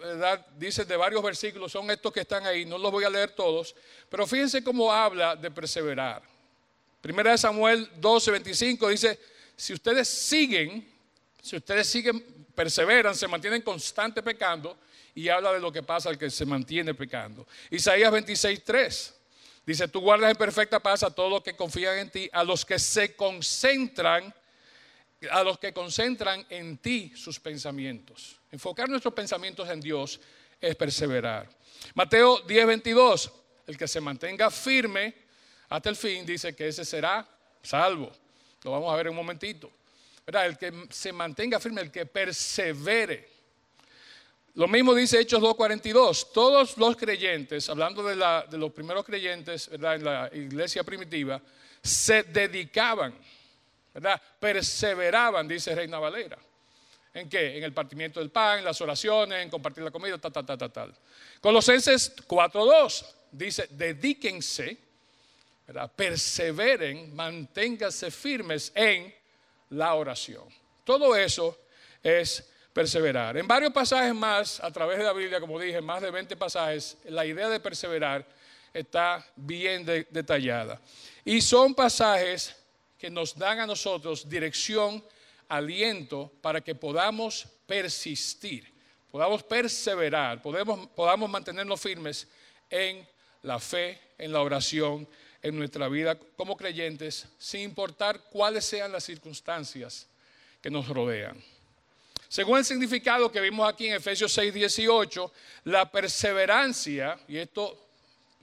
dice 0.58 0.84
de 0.84 0.98
varios 0.98 1.22
versículos, 1.22 1.72
son 1.72 1.90
estos 1.90 2.12
que 2.12 2.20
están 2.20 2.44
ahí, 2.44 2.66
no 2.66 2.76
los 2.76 2.92
voy 2.92 3.04
a 3.04 3.08
leer 3.08 3.30
todos, 3.30 3.74
pero 4.10 4.26
fíjense 4.26 4.62
cómo 4.62 4.92
habla 4.92 5.34
de 5.34 5.50
perseverar. 5.50 6.20
Primera 7.00 7.30
de 7.30 7.38
Samuel 7.38 7.88
12, 7.96 8.32
25 8.32 8.88
dice, 8.90 9.18
si 9.56 9.72
ustedes 9.72 10.06
siguen, 10.06 10.86
si 11.40 11.56
ustedes 11.56 11.86
siguen, 11.86 12.22
perseveran, 12.54 13.14
se 13.14 13.28
mantienen 13.28 13.62
constante 13.62 14.22
pecando, 14.22 14.76
y 15.14 15.30
habla 15.30 15.54
de 15.54 15.60
lo 15.60 15.72
que 15.72 15.82
pasa 15.82 16.10
al 16.10 16.18
que 16.18 16.28
se 16.28 16.44
mantiene 16.44 16.92
pecando. 16.92 17.46
Isaías 17.70 18.12
26, 18.12 18.62
3 18.62 19.14
dice, 19.64 19.88
tú 19.88 20.02
guardas 20.02 20.30
en 20.30 20.36
perfecta 20.36 20.80
paz 20.80 21.02
a 21.02 21.08
todos 21.14 21.30
los 21.30 21.42
que 21.42 21.56
confían 21.56 21.96
en 21.96 22.10
ti, 22.10 22.28
a 22.30 22.44
los 22.44 22.62
que 22.62 22.78
se 22.78 23.16
concentran 23.16 24.34
a 25.30 25.42
los 25.42 25.58
que 25.58 25.72
concentran 25.72 26.44
en 26.48 26.78
ti 26.78 27.12
sus 27.14 27.40
pensamientos. 27.40 28.36
Enfocar 28.50 28.88
nuestros 28.88 29.14
pensamientos 29.14 29.68
en 29.68 29.80
Dios 29.80 30.20
es 30.60 30.74
perseverar. 30.76 31.48
Mateo 31.94 32.40
10, 32.40 32.66
22, 32.66 33.32
el 33.66 33.76
que 33.76 33.88
se 33.88 34.00
mantenga 34.00 34.50
firme 34.50 35.14
hasta 35.68 35.90
el 35.90 35.96
fin, 35.96 36.24
dice 36.24 36.54
que 36.54 36.68
ese 36.68 36.84
será 36.84 37.26
salvo. 37.62 38.10
Lo 38.62 38.70
vamos 38.70 38.92
a 38.92 38.96
ver 38.96 39.06
en 39.06 39.10
un 39.10 39.16
momentito. 39.16 39.70
El 40.26 40.56
que 40.56 40.86
se 40.90 41.12
mantenga 41.12 41.60
firme, 41.60 41.82
el 41.82 41.90
que 41.90 42.06
persevere. 42.06 43.28
Lo 44.54 44.68
mismo 44.68 44.94
dice 44.94 45.20
Hechos 45.20 45.42
2.42. 45.42 46.32
Todos 46.32 46.78
los 46.78 46.96
creyentes, 46.96 47.68
hablando 47.68 48.02
de, 48.04 48.14
de 48.48 48.58
los 48.58 48.72
primeros 48.72 49.04
creyentes 49.04 49.68
en 49.72 49.82
la 49.82 50.30
iglesia 50.32 50.84
primitiva, 50.84 51.42
se 51.82 52.22
dedicaban 52.22 53.14
¿verdad? 53.94 54.20
Perseveraban, 54.40 55.46
dice 55.46 55.74
Reina 55.74 55.98
Valera. 55.98 56.38
¿En 57.14 57.28
qué? 57.28 57.56
En 57.56 57.62
el 57.62 57.72
partimiento 57.72 58.18
del 58.18 58.30
pan, 58.30 58.58
en 58.58 58.64
las 58.64 58.80
oraciones, 58.80 59.40
en 59.40 59.48
compartir 59.48 59.84
la 59.84 59.92
comida, 59.92 60.18
tal, 60.18 60.32
tal, 60.32 60.44
tal, 60.44 60.58
tal, 60.58 60.72
tal. 60.72 60.94
Colosenses 61.40 62.16
4.2 62.26 63.06
dice, 63.30 63.68
dedíquense, 63.70 64.76
¿verdad? 65.66 65.92
perseveren, 65.94 67.14
manténganse 67.14 68.10
firmes 68.10 68.72
en 68.74 69.14
la 69.70 69.94
oración. 69.94 70.44
Todo 70.82 71.14
eso 71.14 71.56
es 72.02 72.50
perseverar. 72.72 73.36
En 73.36 73.46
varios 73.46 73.72
pasajes 73.72 74.12
más, 74.12 74.58
a 74.58 74.72
través 74.72 74.98
de 74.98 75.04
la 75.04 75.12
Biblia, 75.12 75.38
como 75.38 75.60
dije, 75.60 75.80
más 75.80 76.02
de 76.02 76.10
20 76.10 76.36
pasajes, 76.36 76.98
la 77.04 77.24
idea 77.24 77.48
de 77.48 77.60
perseverar 77.60 78.26
está 78.72 79.24
bien 79.36 79.86
detallada. 79.86 80.80
Y 81.24 81.40
son 81.40 81.76
pasajes 81.76 82.56
que 83.04 83.10
nos 83.10 83.36
dan 83.36 83.60
a 83.60 83.66
nosotros 83.66 84.26
dirección, 84.26 85.04
aliento 85.50 86.32
para 86.40 86.62
que 86.62 86.74
podamos 86.74 87.46
persistir, 87.66 88.72
podamos 89.10 89.42
perseverar, 89.42 90.40
podemos, 90.40 90.88
podamos 90.88 91.28
mantenernos 91.28 91.78
firmes 91.78 92.26
en 92.70 93.06
la 93.42 93.58
fe, 93.58 94.00
en 94.16 94.32
la 94.32 94.40
oración, 94.40 95.06
en 95.42 95.54
nuestra 95.54 95.86
vida 95.88 96.18
como 96.34 96.56
creyentes, 96.56 97.26
sin 97.38 97.60
importar 97.60 98.22
cuáles 98.32 98.64
sean 98.64 98.90
las 98.90 99.04
circunstancias 99.04 100.06
que 100.62 100.70
nos 100.70 100.88
rodean. 100.88 101.36
Según 102.26 102.56
el 102.56 102.64
significado 102.64 103.30
que 103.30 103.42
vimos 103.42 103.68
aquí 103.68 103.86
en 103.86 103.96
Efesios 103.96 104.32
6, 104.32 104.54
18, 104.54 105.30
la 105.64 105.90
perseverancia, 105.90 107.18
y 107.28 107.36
esto 107.36 107.83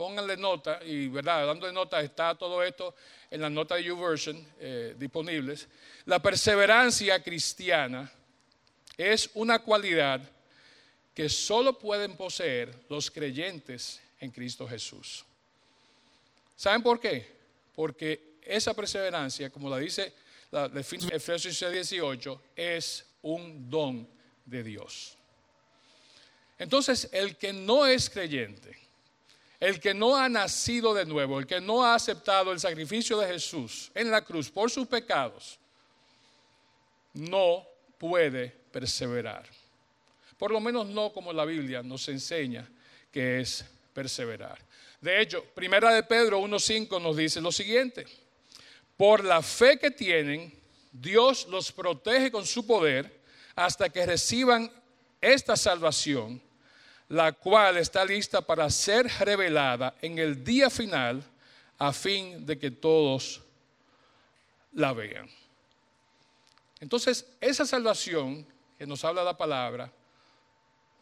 pónganle 0.02 0.36
nota, 0.36 0.80
y 0.84 1.10
verdad, 1.10 1.46
dando 1.46 1.68
de 1.68 1.74
nota 1.74 2.02
está 2.02 2.34
todo 2.34 2.64
esto 2.64 2.96
en 3.30 3.40
la 3.40 3.52
nota 3.52 3.76
de 3.76 3.84
YouVersion 3.84 4.48
eh, 4.60 4.96
disponibles. 4.98 5.68
La 6.06 6.20
perseverancia 6.20 7.22
cristiana 7.22 8.12
es 8.98 9.30
una 9.36 9.60
cualidad 9.60 10.20
que 11.14 11.30
solo 11.30 11.78
pueden 11.78 12.18
poseer 12.18 12.76
los 12.90 13.12
creyentes 13.12 14.02
en 14.20 14.32
Cristo 14.32 14.68
Jesús. 14.68 15.24
¿Saben 16.56 16.82
por 16.82 17.00
qué? 17.00 17.28
Porque 17.76 18.40
esa 18.42 18.74
perseverancia, 18.74 19.52
como 19.52 19.70
la 19.70 19.78
dice 19.78 20.14
la, 20.50 20.66
Efesios 21.12 21.60
18, 21.60 22.42
es 22.56 23.06
un 23.22 23.70
don 23.70 24.10
de 24.46 24.64
Dios. 24.64 25.16
Entonces, 26.58 27.08
el 27.12 27.38
que 27.38 27.54
no 27.54 27.86
es 27.86 28.10
creyente, 28.10 28.82
el 29.62 29.80
que 29.80 29.94
no 29.94 30.18
ha 30.18 30.28
nacido 30.28 30.92
de 30.94 31.06
nuevo, 31.06 31.40
el 31.40 31.46
que 31.46 31.62
no 31.62 31.86
ha 31.86 31.94
aceptado 31.94 32.52
el 32.52 32.60
sacrificio 32.60 33.20
de 33.20 33.28
Jesús 33.28 33.92
en 33.94 34.10
la 34.10 34.24
cruz 34.24 34.50
por 34.50 34.72
sus 34.72 34.88
pecados, 34.88 35.60
no 37.14 37.66
puede 38.00 38.50
perseverar. 38.72 39.48
Por 40.40 40.50
lo 40.50 40.60
menos 40.60 40.88
no 40.88 41.14
como 41.14 41.32
la 41.32 41.46
Biblia 41.46 41.84
nos 41.84 42.10
enseña 42.10 42.68
que 43.12 43.40
es 43.40 43.64
perseverar. 43.94 44.58
De 45.00 45.22
hecho, 45.22 45.46
Primera 45.54 45.94
de 45.94 46.02
Pedro 46.04 46.42
1.5 46.42 47.00
nos 47.00 47.16
dice 47.16 47.40
lo 47.40 47.52
siguiente. 47.52 48.08
Por 48.98 49.24
la 49.24 49.44
fe 49.44 49.78
que 49.78 49.92
tienen, 49.92 50.52
Dios 50.92 51.48
los 51.48 51.72
protege 51.72 52.32
con 52.32 52.48
su 52.48 52.66
poder 52.66 53.22
hasta 53.56 53.90
que 53.90 54.08
reciban 54.08 54.72
esta 55.22 55.56
salvación 55.56 56.42
la 57.12 57.34
cual 57.34 57.76
está 57.76 58.06
lista 58.06 58.40
para 58.40 58.70
ser 58.70 59.06
revelada 59.20 59.96
en 60.02 60.18
el 60.18 60.46
día 60.46 60.70
final 60.70 61.22
a 61.78 61.92
fin 61.92 62.46
de 62.46 62.58
que 62.58 62.72
todos 62.72 63.42
la 64.72 64.94
vean. 64.94 65.30
Entonces, 66.80 67.26
esa 67.42 67.66
salvación 67.66 68.48
que 68.78 68.88
nos 68.88 69.04
habla 69.04 69.26
la 69.26 69.36
palabra, 69.36 69.92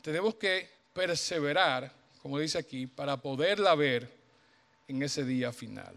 tenemos 0.02 0.34
que 0.34 0.68
perseverar, 0.94 1.92
como 2.24 2.40
dice 2.40 2.58
aquí, 2.58 2.88
para 2.88 3.16
poderla 3.16 3.76
ver 3.76 4.12
en 4.88 5.04
ese 5.04 5.24
día 5.24 5.54
final. 5.54 5.96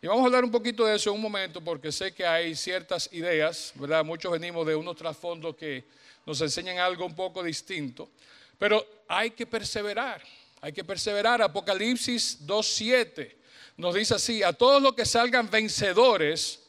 Y 0.00 0.08
vamos 0.08 0.24
a 0.24 0.26
hablar 0.26 0.42
un 0.42 0.50
poquito 0.50 0.84
de 0.84 0.96
eso 0.96 1.10
en 1.10 1.16
un 1.16 1.22
momento 1.22 1.60
porque 1.60 1.92
sé 1.92 2.12
que 2.12 2.26
hay 2.26 2.56
ciertas 2.56 3.08
ideas, 3.12 3.72
¿verdad? 3.76 4.04
Muchos 4.04 4.32
venimos 4.32 4.66
de 4.66 4.74
unos 4.74 4.96
trasfondos 4.96 5.54
que 5.54 5.84
nos 6.26 6.40
enseñan 6.40 6.78
algo 6.78 7.04
un 7.04 7.14
poco 7.14 7.42
distinto. 7.42 8.10
Pero 8.58 9.04
hay 9.08 9.32
que 9.32 9.46
perseverar, 9.46 10.22
hay 10.60 10.72
que 10.72 10.84
perseverar. 10.84 11.42
Apocalipsis 11.42 12.46
2.7 12.46 13.42
nos 13.76 13.94
dice 13.94 14.14
así, 14.14 14.42
a 14.42 14.52
todos 14.52 14.82
los 14.82 14.94
que 14.94 15.04
salgan 15.04 15.50
vencedores, 15.50 16.60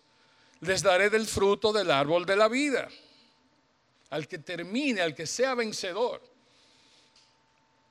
les 0.61 0.81
daré 0.81 1.09
del 1.09 1.27
fruto 1.27 1.73
del 1.73 1.91
árbol 1.91 2.25
de 2.25 2.35
la 2.35 2.47
vida. 2.47 2.87
Al 4.09 4.27
que 4.27 4.37
termine, 4.37 5.01
al 5.01 5.13
que 5.13 5.27
sea 5.27 5.55
vencedor. 5.55 6.21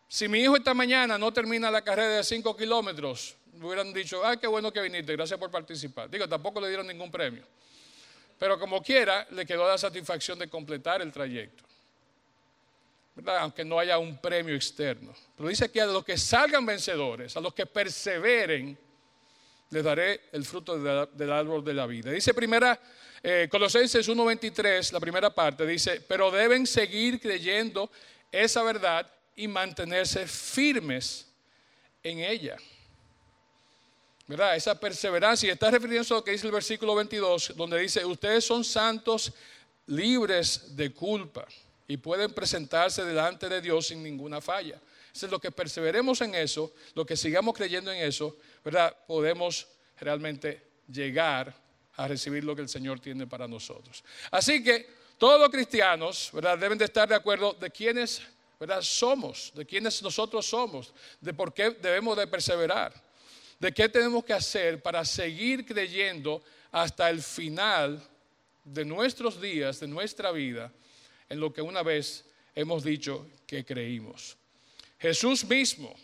Si 0.08 0.28
mi 0.28 0.40
hijo 0.40 0.56
esta 0.56 0.74
mañana 0.74 1.18
no 1.18 1.32
termina 1.32 1.70
la 1.70 1.82
carrera 1.82 2.16
de 2.16 2.24
5 2.24 2.56
kilómetros, 2.56 3.36
me 3.54 3.66
hubieran 3.66 3.92
dicho, 3.92 4.24
ay, 4.24 4.38
qué 4.38 4.46
bueno 4.46 4.72
que 4.72 4.80
viniste, 4.80 5.12
gracias 5.14 5.38
por 5.38 5.50
participar. 5.50 6.08
Digo, 6.10 6.28
tampoco 6.28 6.60
le 6.60 6.68
dieron 6.68 6.86
ningún 6.86 7.10
premio. 7.10 7.44
Pero 8.42 8.58
como 8.58 8.82
quiera, 8.82 9.24
le 9.30 9.46
quedó 9.46 9.68
la 9.68 9.78
satisfacción 9.78 10.36
de 10.36 10.48
completar 10.48 11.00
el 11.00 11.12
trayecto. 11.12 11.62
aunque 13.38 13.64
no 13.64 13.78
haya 13.78 13.98
un 13.98 14.20
premio 14.20 14.56
externo. 14.56 15.14
Pero 15.36 15.48
dice 15.48 15.70
que 15.70 15.80
a 15.80 15.86
los 15.86 16.04
que 16.04 16.18
salgan 16.18 16.66
vencedores, 16.66 17.36
a 17.36 17.40
los 17.40 17.54
que 17.54 17.66
perseveren, 17.66 18.76
les 19.70 19.84
daré 19.84 20.22
el 20.32 20.44
fruto 20.44 20.76
del 21.06 21.32
árbol 21.32 21.64
de 21.64 21.72
la 21.72 21.86
vida. 21.86 22.10
Dice 22.10 22.34
primera, 22.34 22.80
eh, 23.22 23.46
Colosenses 23.48 24.08
1.23, 24.08 24.90
la 24.90 24.98
primera 24.98 25.32
parte, 25.32 25.64
dice, 25.64 26.00
pero 26.00 26.32
deben 26.32 26.66
seguir 26.66 27.20
creyendo 27.20 27.92
esa 28.32 28.64
verdad 28.64 29.08
y 29.36 29.46
mantenerse 29.46 30.26
firmes 30.26 31.28
en 32.02 32.18
ella. 32.18 32.56
¿Verdad? 34.26 34.56
Esa 34.56 34.78
perseverancia. 34.78 35.48
Y 35.48 35.50
está 35.50 35.70
refiriendo 35.70 36.14
a 36.14 36.18
lo 36.18 36.24
que 36.24 36.30
dice 36.30 36.46
el 36.46 36.52
versículo 36.52 36.94
22, 36.94 37.54
donde 37.56 37.78
dice, 37.78 38.04
ustedes 38.04 38.44
son 38.44 38.64
santos 38.64 39.32
libres 39.86 40.76
de 40.76 40.92
culpa 40.92 41.46
y 41.88 41.96
pueden 41.96 42.32
presentarse 42.32 43.04
delante 43.04 43.48
de 43.48 43.60
Dios 43.60 43.88
sin 43.88 44.02
ninguna 44.02 44.40
falla. 44.40 44.80
Es 45.14 45.22
lo 45.24 45.38
que 45.38 45.50
perseveremos 45.50 46.20
en 46.22 46.34
eso, 46.34 46.72
lo 46.94 47.04
que 47.04 47.16
sigamos 47.16 47.54
creyendo 47.54 47.92
en 47.92 48.02
eso, 48.02 48.36
¿verdad? 48.64 48.96
Podemos 49.06 49.66
realmente 50.00 50.62
llegar 50.90 51.54
a 51.96 52.08
recibir 52.08 52.44
lo 52.44 52.56
que 52.56 52.62
el 52.62 52.68
Señor 52.68 52.98
tiene 53.00 53.26
para 53.26 53.46
nosotros. 53.46 54.02
Así 54.30 54.64
que 54.64 54.88
todos 55.18 55.38
los 55.38 55.50
cristianos, 55.50 56.30
¿verdad? 56.32 56.56
Deben 56.58 56.78
de 56.78 56.86
estar 56.86 57.08
de 57.08 57.14
acuerdo 57.14 57.52
de 57.52 57.70
quiénes, 57.70 58.22
¿verdad? 58.58 58.80
Somos, 58.80 59.52
de 59.54 59.66
quiénes 59.66 60.02
nosotros 60.02 60.46
somos, 60.46 60.92
de 61.20 61.34
por 61.34 61.52
qué 61.52 61.70
debemos 61.70 62.16
de 62.16 62.26
perseverar, 62.26 62.92
de 63.62 63.72
qué 63.72 63.88
tenemos 63.88 64.24
que 64.24 64.32
hacer 64.32 64.82
para 64.82 65.04
seguir 65.04 65.64
creyendo 65.64 66.42
hasta 66.72 67.08
el 67.08 67.22
final 67.22 68.02
de 68.64 68.84
nuestros 68.84 69.40
días, 69.40 69.78
de 69.78 69.86
nuestra 69.86 70.32
vida, 70.32 70.72
en 71.28 71.38
lo 71.38 71.52
que 71.52 71.62
una 71.62 71.84
vez 71.84 72.24
hemos 72.56 72.82
dicho 72.82 73.24
que 73.46 73.64
creímos. 73.64 74.36
Jesús 74.98 75.44
mismo 75.44 75.94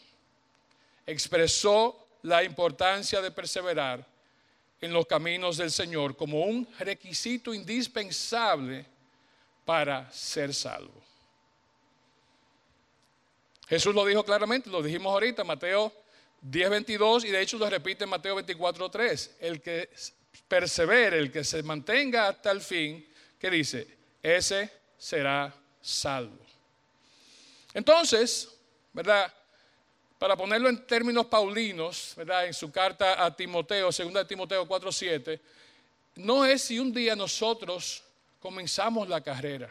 expresó 1.05 2.07
la 2.23 2.45
importancia 2.45 3.21
de 3.21 3.33
perseverar 3.33 4.07
en 4.81 4.93
los 4.93 5.07
caminos 5.07 5.57
del 5.57 5.73
Señor 5.73 6.17
como 6.17 6.43
un 6.43 6.65
requisito 6.79 7.53
indispensable 7.53 8.87
para 9.65 10.09
ser 10.12 10.55
salvo. 10.55 11.03
Jesús 13.67 13.93
lo 13.93 14.07
dijo 14.07 14.25
claramente, 14.25 14.71
lo 14.71 14.81
dijimos 14.81 15.12
ahorita, 15.12 15.43
Mateo 15.43 15.93
10, 16.40 16.71
22, 16.71 17.25
y 17.25 17.30
de 17.30 17.40
hecho 17.40 17.59
lo 17.59 17.68
repite 17.68 18.04
en 18.04 18.11
Mateo 18.11 18.37
24, 18.37 18.90
3. 18.90 19.37
El 19.40 19.61
que 19.61 19.90
persevere, 20.47 21.18
el 21.18 21.33
que 21.33 21.45
se 21.45 21.62
mantenga 21.62 22.28
hasta 22.28 22.50
el 22.50 22.61
fin, 22.61 23.07
que 23.38 23.50
dice, 23.50 23.87
ese 24.23 24.71
será 24.97 25.54
salvo. 25.80 26.38
Entonces, 27.75 28.49
¿verdad? 28.92 29.33
Para 30.18 30.37
ponerlo 30.37 30.68
en 30.68 30.87
términos 30.87 31.26
paulinos, 31.26 32.14
¿verdad? 32.16 32.47
En 32.47 32.54
su 32.54 32.71
carta 32.73 33.25
a 33.25 33.35
Timoteo, 33.35 33.92
segunda 33.92 34.21
de 34.21 34.26
Timoteo 34.26 34.66
4:7, 34.66 35.40
no 36.16 36.45
es 36.45 36.62
si 36.62 36.78
un 36.78 36.92
día 36.92 37.14
nosotros 37.14 38.02
comenzamos 38.40 39.09
la 39.09 39.21
carrera. 39.21 39.68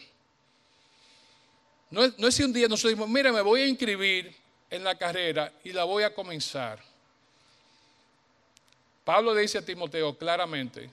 No 1.90 2.04
es, 2.04 2.18
no 2.18 2.28
es 2.28 2.36
si 2.36 2.44
un 2.44 2.54
día 2.54 2.68
nosotros 2.68 2.92
decimos, 2.92 3.10
mira, 3.10 3.32
me 3.32 3.42
voy 3.42 3.62
a 3.62 3.68
inscribir 3.68 4.36
en 4.70 4.84
la 4.84 4.98
carrera 4.98 5.52
y 5.64 5.72
la 5.72 5.84
voy 5.84 6.04
a 6.04 6.14
comenzar. 6.14 6.80
Pablo 9.04 9.34
le 9.34 9.42
dice 9.42 9.60
a 9.60 9.66
Timoteo 9.66 10.18
claramente 10.18 10.90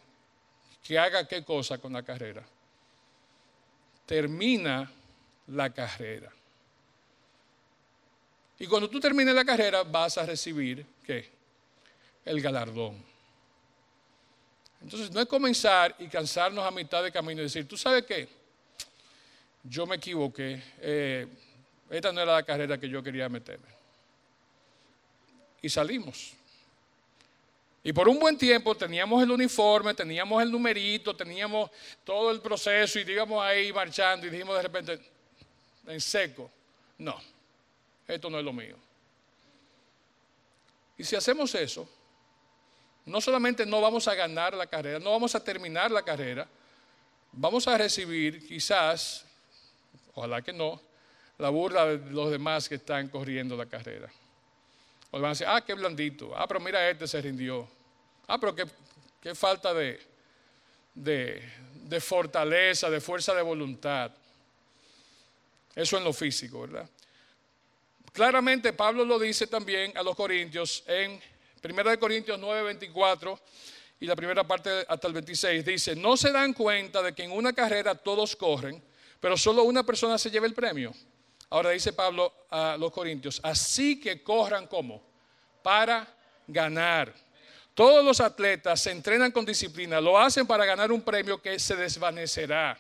que 0.82 0.98
haga 0.98 1.26
qué 1.26 1.42
cosa 1.42 1.78
con 1.78 1.92
la 1.92 2.02
carrera. 2.02 2.44
Termina 4.06 4.90
la 5.48 5.70
carrera. 5.70 6.30
Y 8.58 8.66
cuando 8.66 8.88
tú 8.88 9.00
termines 9.00 9.34
la 9.34 9.44
carrera 9.44 9.82
vas 9.82 10.16
a 10.18 10.26
recibir, 10.26 10.86
¿qué? 11.04 11.28
El 12.24 12.40
galardón. 12.40 13.02
Entonces 14.80 15.10
no 15.10 15.20
es 15.20 15.26
comenzar 15.26 15.96
y 15.98 16.06
cansarnos 16.08 16.64
a 16.64 16.70
mitad 16.70 17.02
de 17.02 17.10
camino 17.10 17.40
y 17.40 17.44
decir, 17.44 17.66
¿tú 17.66 17.76
sabes 17.76 18.04
qué? 18.04 18.28
Yo 19.62 19.86
me 19.86 19.96
equivoqué. 19.96 20.62
Eh, 20.80 21.26
esta 21.90 22.12
no 22.12 22.20
era 22.20 22.32
la 22.32 22.42
carrera 22.42 22.78
que 22.78 22.88
yo 22.88 23.02
quería 23.02 23.28
meterme. 23.28 23.68
Y 25.62 25.68
salimos. 25.68 26.32
Y 27.82 27.92
por 27.92 28.08
un 28.08 28.18
buen 28.18 28.38
tiempo 28.38 28.74
teníamos 28.74 29.22
el 29.22 29.30
uniforme, 29.30 29.94
teníamos 29.94 30.42
el 30.42 30.50
numerito, 30.50 31.14
teníamos 31.14 31.70
todo 32.02 32.30
el 32.30 32.40
proceso 32.40 32.98
y 32.98 33.02
íbamos 33.02 33.42
ahí 33.42 33.72
marchando 33.72 34.26
y 34.26 34.30
dijimos 34.30 34.56
de 34.56 34.62
repente, 34.62 35.00
en 35.86 36.00
seco, 36.00 36.50
no 36.98 37.34
esto 38.06 38.30
no 38.30 38.38
es 38.38 38.44
lo 38.44 38.52
mío. 38.52 38.76
Y 40.96 41.04
si 41.04 41.16
hacemos 41.16 41.54
eso, 41.54 41.88
no 43.06 43.20
solamente 43.20 43.66
no 43.66 43.80
vamos 43.80 44.06
a 44.08 44.14
ganar 44.14 44.54
la 44.54 44.66
carrera, 44.66 44.98
no 44.98 45.10
vamos 45.10 45.34
a 45.34 45.42
terminar 45.42 45.90
la 45.90 46.02
carrera, 46.02 46.46
vamos 47.32 47.66
a 47.66 47.76
recibir 47.76 48.46
quizás, 48.46 49.24
ojalá 50.14 50.42
que 50.42 50.52
no, 50.52 50.80
la 51.44 51.50
burla 51.50 51.84
de 51.84 52.10
los 52.10 52.30
demás 52.30 52.70
que 52.70 52.76
están 52.76 53.08
corriendo 53.08 53.54
la 53.54 53.66
carrera. 53.66 54.10
O 55.10 55.20
van 55.20 55.26
a 55.26 55.28
decir, 55.28 55.46
ah, 55.46 55.62
qué 55.62 55.74
blandito, 55.74 56.32
ah, 56.34 56.48
pero 56.48 56.58
mira, 56.58 56.88
este 56.88 57.06
se 57.06 57.20
rindió. 57.20 57.68
Ah, 58.26 58.38
pero 58.38 58.54
qué, 58.54 58.64
qué 59.20 59.34
falta 59.34 59.74
de, 59.74 60.00
de, 60.94 61.42
de 61.82 62.00
fortaleza, 62.00 62.88
de 62.88 62.98
fuerza 62.98 63.34
de 63.34 63.42
voluntad. 63.42 64.10
Eso 65.74 65.98
en 65.98 66.04
lo 66.04 66.14
físico, 66.14 66.62
¿verdad? 66.62 66.88
Claramente 68.10 68.72
Pablo 68.72 69.04
lo 69.04 69.18
dice 69.18 69.46
también 69.46 69.94
a 69.98 70.02
los 70.02 70.16
corintios 70.16 70.82
en 70.86 71.20
1 71.62 72.00
Corintios 72.00 72.38
9, 72.40 72.62
24 72.62 73.38
y 74.00 74.06
la 74.06 74.16
primera 74.16 74.44
parte 74.44 74.86
hasta 74.88 75.08
el 75.08 75.12
26. 75.12 75.62
Dice, 75.62 75.94
no 75.94 76.16
se 76.16 76.32
dan 76.32 76.54
cuenta 76.54 77.02
de 77.02 77.14
que 77.14 77.24
en 77.24 77.32
una 77.32 77.52
carrera 77.52 77.94
todos 77.94 78.34
corren, 78.34 78.82
pero 79.20 79.36
solo 79.36 79.64
una 79.64 79.82
persona 79.82 80.16
se 80.16 80.30
lleva 80.30 80.46
el 80.46 80.54
premio. 80.54 80.94
Ahora 81.54 81.70
dice 81.70 81.92
Pablo 81.92 82.32
a 82.50 82.76
los 82.76 82.90
corintios, 82.90 83.38
así 83.44 84.00
que 84.00 84.24
corran 84.24 84.66
como 84.66 85.00
para 85.62 86.04
ganar. 86.48 87.14
Todos 87.74 88.04
los 88.04 88.20
atletas 88.20 88.80
se 88.80 88.90
entrenan 88.90 89.30
con 89.30 89.44
disciplina, 89.44 90.00
lo 90.00 90.18
hacen 90.18 90.48
para 90.48 90.64
ganar 90.64 90.90
un 90.90 91.00
premio 91.00 91.40
que 91.40 91.56
se 91.60 91.76
desvanecerá. 91.76 92.76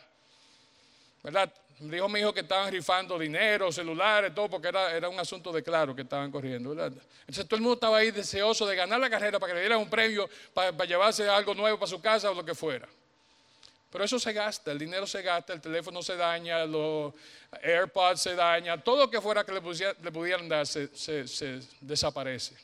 ¿Verdad? 1.22 1.54
Dijo 1.78 2.08
mi 2.08 2.18
hijo 2.18 2.34
que 2.34 2.40
estaban 2.40 2.72
rifando 2.72 3.16
dinero, 3.16 3.70
celulares, 3.70 4.34
todo, 4.34 4.50
porque 4.50 4.66
era, 4.66 4.90
era 4.92 5.08
un 5.08 5.20
asunto 5.20 5.52
de 5.52 5.62
claro 5.62 5.94
que 5.94 6.02
estaban 6.02 6.32
corriendo. 6.32 6.72
Entonces 6.72 7.46
todo 7.46 7.54
el 7.54 7.62
mundo 7.62 7.74
estaba 7.74 7.98
ahí 7.98 8.10
deseoso 8.10 8.66
de 8.66 8.74
ganar 8.74 8.98
la 8.98 9.08
carrera 9.08 9.38
para 9.38 9.52
que 9.52 9.54
le 9.54 9.60
dieran 9.60 9.78
un 9.78 9.88
premio, 9.88 10.28
para, 10.52 10.84
llevarse 10.84 11.28
algo 11.28 11.54
nuevo 11.54 11.78
para 11.78 11.88
su 11.88 12.00
casa 12.00 12.28
o 12.28 12.34
lo 12.34 12.44
que 12.44 12.56
fuera. 12.56 12.88
Pero 13.94 14.04
eso 14.04 14.18
se 14.18 14.32
gasta, 14.32 14.72
el 14.72 14.78
dinero 14.80 15.06
se 15.06 15.22
gasta, 15.22 15.52
el 15.52 15.60
teléfono 15.60 16.02
se 16.02 16.16
daña, 16.16 16.64
los 16.64 17.14
AirPods 17.62 18.20
se 18.20 18.34
dañan, 18.34 18.82
todo 18.82 19.04
lo 19.04 19.08
que 19.08 19.20
fuera 19.20 19.44
que 19.44 19.52
le, 19.52 19.60
le 20.02 20.10
pudieran 20.10 20.48
dar 20.48 20.66
se 20.66 21.60
desaparece. 21.80 22.56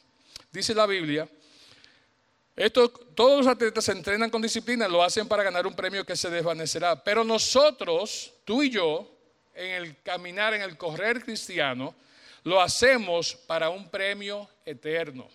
Dice 0.50 0.74
la 0.74 0.86
Biblia 0.86 1.28
esto, 2.56 2.90
todos 2.90 3.38
los 3.38 3.46
atletas 3.46 3.84
se 3.84 3.92
entrenan 3.92 4.28
con 4.28 4.42
disciplina, 4.42 4.88
lo 4.88 5.02
hacen 5.02 5.26
para 5.26 5.42
ganar 5.42 5.66
un 5.66 5.74
premio 5.74 6.04
que 6.04 6.16
se 6.16 6.28
desvanecerá. 6.28 7.02
Pero 7.02 7.24
nosotros, 7.24 8.34
tú 8.44 8.62
y 8.62 8.70
yo, 8.70 9.10
en 9.54 9.70
el 9.70 10.02
caminar, 10.02 10.52
en 10.52 10.62
el 10.62 10.76
correr 10.76 11.24
cristiano, 11.24 11.94
lo 12.42 12.60
hacemos 12.60 13.34
para 13.34 13.70
un 13.70 13.88
premio 13.88 14.46
eterno. 14.66 15.28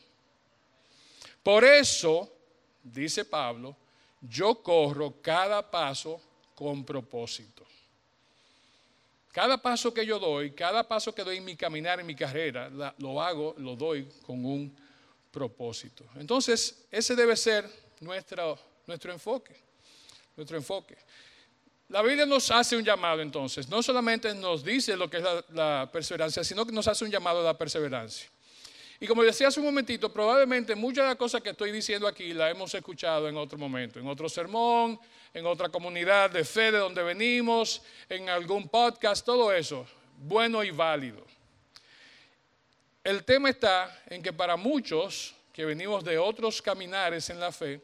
Por 1.42 1.64
eso, 1.64 2.32
dice 2.84 3.26
Pablo, 3.26 3.76
yo 4.30 4.62
corro 4.62 5.16
cada 5.22 5.70
paso 5.70 6.22
con 6.54 6.86
propósito. 6.86 7.66
Cada 9.32 9.62
paso 9.62 9.94
que 9.94 10.06
yo 10.06 10.18
doy, 10.18 10.52
cada 10.52 10.88
paso 10.88 11.14
que 11.14 11.24
doy 11.24 11.38
en 11.38 11.46
mi 11.46 11.58
caminar, 11.58 12.00
en 12.00 12.06
mi 12.06 12.16
carrera, 12.16 12.70
lo 12.98 13.22
hago, 13.22 13.54
lo 13.58 13.76
doy 13.76 14.08
con 14.26 14.46
un 14.46 14.74
propósito. 15.30 16.06
Entonces, 16.16 16.86
ese 16.90 17.16
debe 17.16 17.36
ser 17.36 17.70
nuestro, 18.00 18.58
nuestro 18.88 19.12
enfoque. 19.12 19.54
Nuestro 20.38 20.56
enfoque. 20.56 20.98
La 21.90 22.02
Biblia 22.02 22.26
nos 22.26 22.50
hace 22.50 22.76
un 22.76 22.84
llamado 22.84 23.22
entonces, 23.22 23.70
no 23.70 23.84
solamente 23.84 24.34
nos 24.34 24.64
dice 24.64 24.98
lo 24.98 25.10
que 25.10 25.18
es 25.18 25.24
la, 25.50 25.88
perseverancia, 25.92 26.44
sino 26.44 26.66
que 26.66 26.72
nos 26.72 26.88
hace 26.88 27.06
un 27.06 27.12
llamado 27.12 27.42
a 27.42 27.44
la 27.44 27.58
perseverancia. 27.58 28.28
Y 29.00 29.08
como 29.08 29.24
decía 29.24 29.50
hace 29.50 29.60
un 29.60 29.66
momentito, 29.66 30.12
probablemente 30.12 30.74
muchas 30.74 31.04
de 31.04 31.10
las 31.10 31.18
cosas 31.18 31.42
que 31.42 31.50
estoy 31.50 31.72
diciendo 31.72 32.08
aquí 32.08 32.34
las 32.34 32.52
hemos 32.52 32.74
escuchado 32.74 33.28
en 33.28 33.36
otro 33.36 33.58
momento, 33.58 34.00
en 34.00 34.08
otro 34.08 34.30
sermón, 34.30 35.00
en 35.34 35.46
otra 35.46 35.68
comunidad 35.70 36.30
de 36.30 36.46
fe 36.46 36.72
de 36.72 36.78
donde 36.78 37.04
venimos, 37.04 37.82
en 38.08 38.30
algún 38.30 38.70
podcast, 38.70 39.26
todo 39.26 39.52
eso, 39.52 39.86
bueno 40.18 40.64
y 40.64 40.72
válido. 40.72 41.26
El 43.04 43.24
tema 43.24 43.50
está 43.50 44.04
en 44.08 44.24
que 44.24 44.32
para 44.32 44.56
muchos 44.56 45.36
que 45.52 45.66
venimos 45.66 46.04
de 46.04 46.18
otros 46.18 46.62
caminares 46.62 47.30
en 47.30 47.40
la 47.40 47.52
fe, 47.52 47.82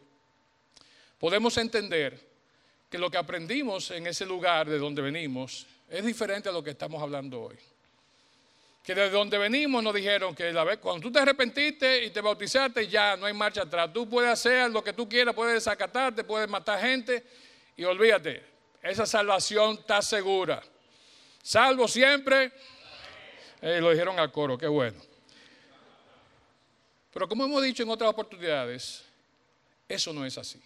podemos 1.19 1.57
entender 1.57 2.19
que 2.89 2.97
lo 2.97 3.11
que 3.11 3.17
aprendimos 3.17 3.91
en 3.91 4.07
ese 4.07 4.25
lugar 4.25 4.67
de 4.67 4.79
donde 4.79 5.01
venimos 5.01 5.67
es 5.89 6.03
diferente 6.03 6.49
a 6.49 6.51
lo 6.51 6.63
que 6.63 6.71
estamos 6.71 7.01
hablando 7.01 7.41
hoy. 7.41 7.57
Que 8.83 8.95
de 8.95 9.09
donde 9.09 9.37
venimos 9.37 9.83
nos 9.83 9.93
dijeron 9.93 10.33
que 10.33 10.51
la 10.51 10.63
vez, 10.63 10.79
cuando 10.79 11.01
tú 11.01 11.11
te 11.11 11.19
arrepentiste 11.19 12.03
y 12.03 12.09
te 12.09 12.21
bautizaste, 12.21 12.87
ya 12.87 13.15
no 13.15 13.27
hay 13.27 13.33
marcha 13.33 13.61
atrás. 13.61 13.91
Tú 13.93 14.09
puedes 14.09 14.31
hacer 14.31 14.71
lo 14.71 14.83
que 14.83 14.93
tú 14.93 15.07
quieras, 15.07 15.35
puedes 15.35 15.53
desacatarte, 15.53 16.23
puedes 16.23 16.49
matar 16.49 16.81
gente 16.81 17.23
y 17.77 17.83
olvídate, 17.83 18.43
esa 18.81 19.05
salvación 19.05 19.75
está 19.75 20.01
segura. 20.01 20.61
Salvo 21.43 21.87
siempre. 21.87 22.51
Eh, 23.61 23.79
lo 23.79 23.91
dijeron 23.91 24.19
al 24.19 24.31
coro, 24.31 24.57
qué 24.57 24.67
bueno. 24.67 24.99
Pero 27.13 27.27
como 27.27 27.45
hemos 27.45 27.61
dicho 27.61 27.83
en 27.83 27.89
otras 27.89 28.09
oportunidades, 28.09 29.03
eso 29.87 30.13
no 30.13 30.25
es 30.25 30.37
así. 30.37 30.61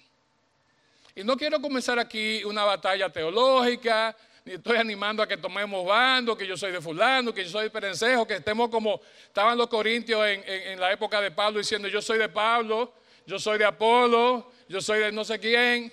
Y 1.16 1.24
no 1.24 1.36
quiero 1.36 1.60
comenzar 1.60 1.98
aquí 1.98 2.44
una 2.44 2.64
batalla 2.64 3.10
teológica, 3.10 4.16
ni 4.46 4.54
estoy 4.54 4.78
animando 4.78 5.24
a 5.24 5.28
que 5.28 5.38
tomemos 5.38 5.84
bando, 5.84 6.38
que 6.38 6.46
yo 6.46 6.56
soy 6.56 6.72
de 6.72 6.80
fulano, 6.80 7.34
que 7.34 7.44
yo 7.44 7.50
soy 7.50 7.64
de 7.64 7.70
perencejo, 7.72 8.28
que 8.28 8.36
estemos 8.36 8.70
como 8.70 9.02
estaban 9.26 9.58
los 9.58 9.68
corintios 9.68 10.24
en, 10.24 10.80
la 10.80 10.94
época 10.94 11.20
de 11.20 11.32
Pablo 11.32 11.58
diciendo 11.58 11.88
yo 11.88 12.00
soy 12.00 12.20
de 12.20 12.30
Pablo, 12.30 12.94
yo 13.26 13.40
soy 13.40 13.58
de 13.58 13.66
Apolo, 13.66 14.52
yo 14.70 14.80
soy 14.82 15.00
de 15.00 15.12
no 15.12 15.26
sé 15.26 15.40
quién. 15.40 15.92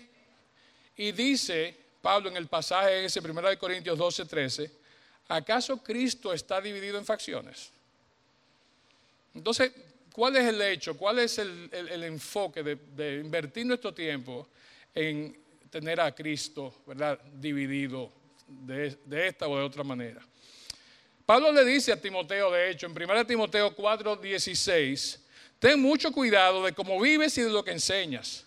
Y 0.98 1.12
dice 1.12 1.74
Pablo 2.02 2.28
en 2.28 2.36
el 2.36 2.46
pasaje 2.46 3.06
ese, 3.06 3.20
1 3.20 3.40
de 3.40 3.56
Corintios 3.56 3.96
12, 3.96 4.26
13, 4.26 4.70
¿acaso 5.28 5.82
Cristo 5.82 6.30
está 6.34 6.60
dividido 6.60 6.98
en 6.98 7.06
facciones? 7.06 7.72
Entonces, 9.34 9.72
¿cuál 10.12 10.36
es 10.36 10.44
el 10.44 10.60
hecho? 10.60 10.94
¿Cuál 10.94 11.20
es 11.20 11.38
el, 11.38 11.70
enfoque 12.04 12.62
de, 12.62 12.76
de, 12.76 13.14
invertir 13.14 13.64
nuestro 13.64 13.94
tiempo 13.94 14.46
en 14.94 15.40
tener 15.70 16.02
a 16.02 16.14
Cristo, 16.14 16.82
¿verdad? 16.86 17.18
Dividido 17.32 18.20
de, 18.60 19.26
esta 19.26 19.48
o 19.48 19.56
de 19.56 19.64
otra 19.64 19.84
manera. 19.84 20.20
Pablo 21.24 21.52
le 21.52 21.64
dice 21.64 21.92
a 21.92 22.00
Timoteo, 22.00 22.50
de 22.50 22.70
hecho, 22.70 22.86
en 22.86 22.92
1 22.92 23.26
Timoteo 23.26 23.74
4, 23.74 24.16
16, 24.16 25.20
ten 25.58 25.80
mucho 25.80 26.12
cuidado 26.12 26.64
de 26.64 26.72
cómo 26.72 27.00
vives 27.00 27.36
y 27.38 27.42
de 27.42 27.50
lo 27.50 27.64
que 27.64 27.72
enseñas. 27.72 28.46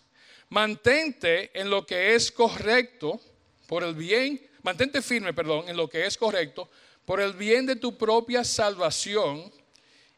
Mantente 0.50 1.52
en 1.60 1.70
lo 1.70 1.86
que 1.86 2.16
es 2.16 2.32
correcto 2.32 3.20
por 3.68 3.84
el 3.84 3.96
bien, 3.96 4.42
mantente 4.62 5.02
firme, 5.02 5.34
perdón, 5.34 5.68
en 5.68 5.78
lo 5.78 5.90
que 5.90 6.06
es 6.06 6.18
correcto 6.18 6.70
por 7.06 7.22
el 7.22 7.34
bien 7.34 7.66
de 7.66 7.76
tu 7.76 7.98
propia 7.98 8.44
salvación 8.44 9.52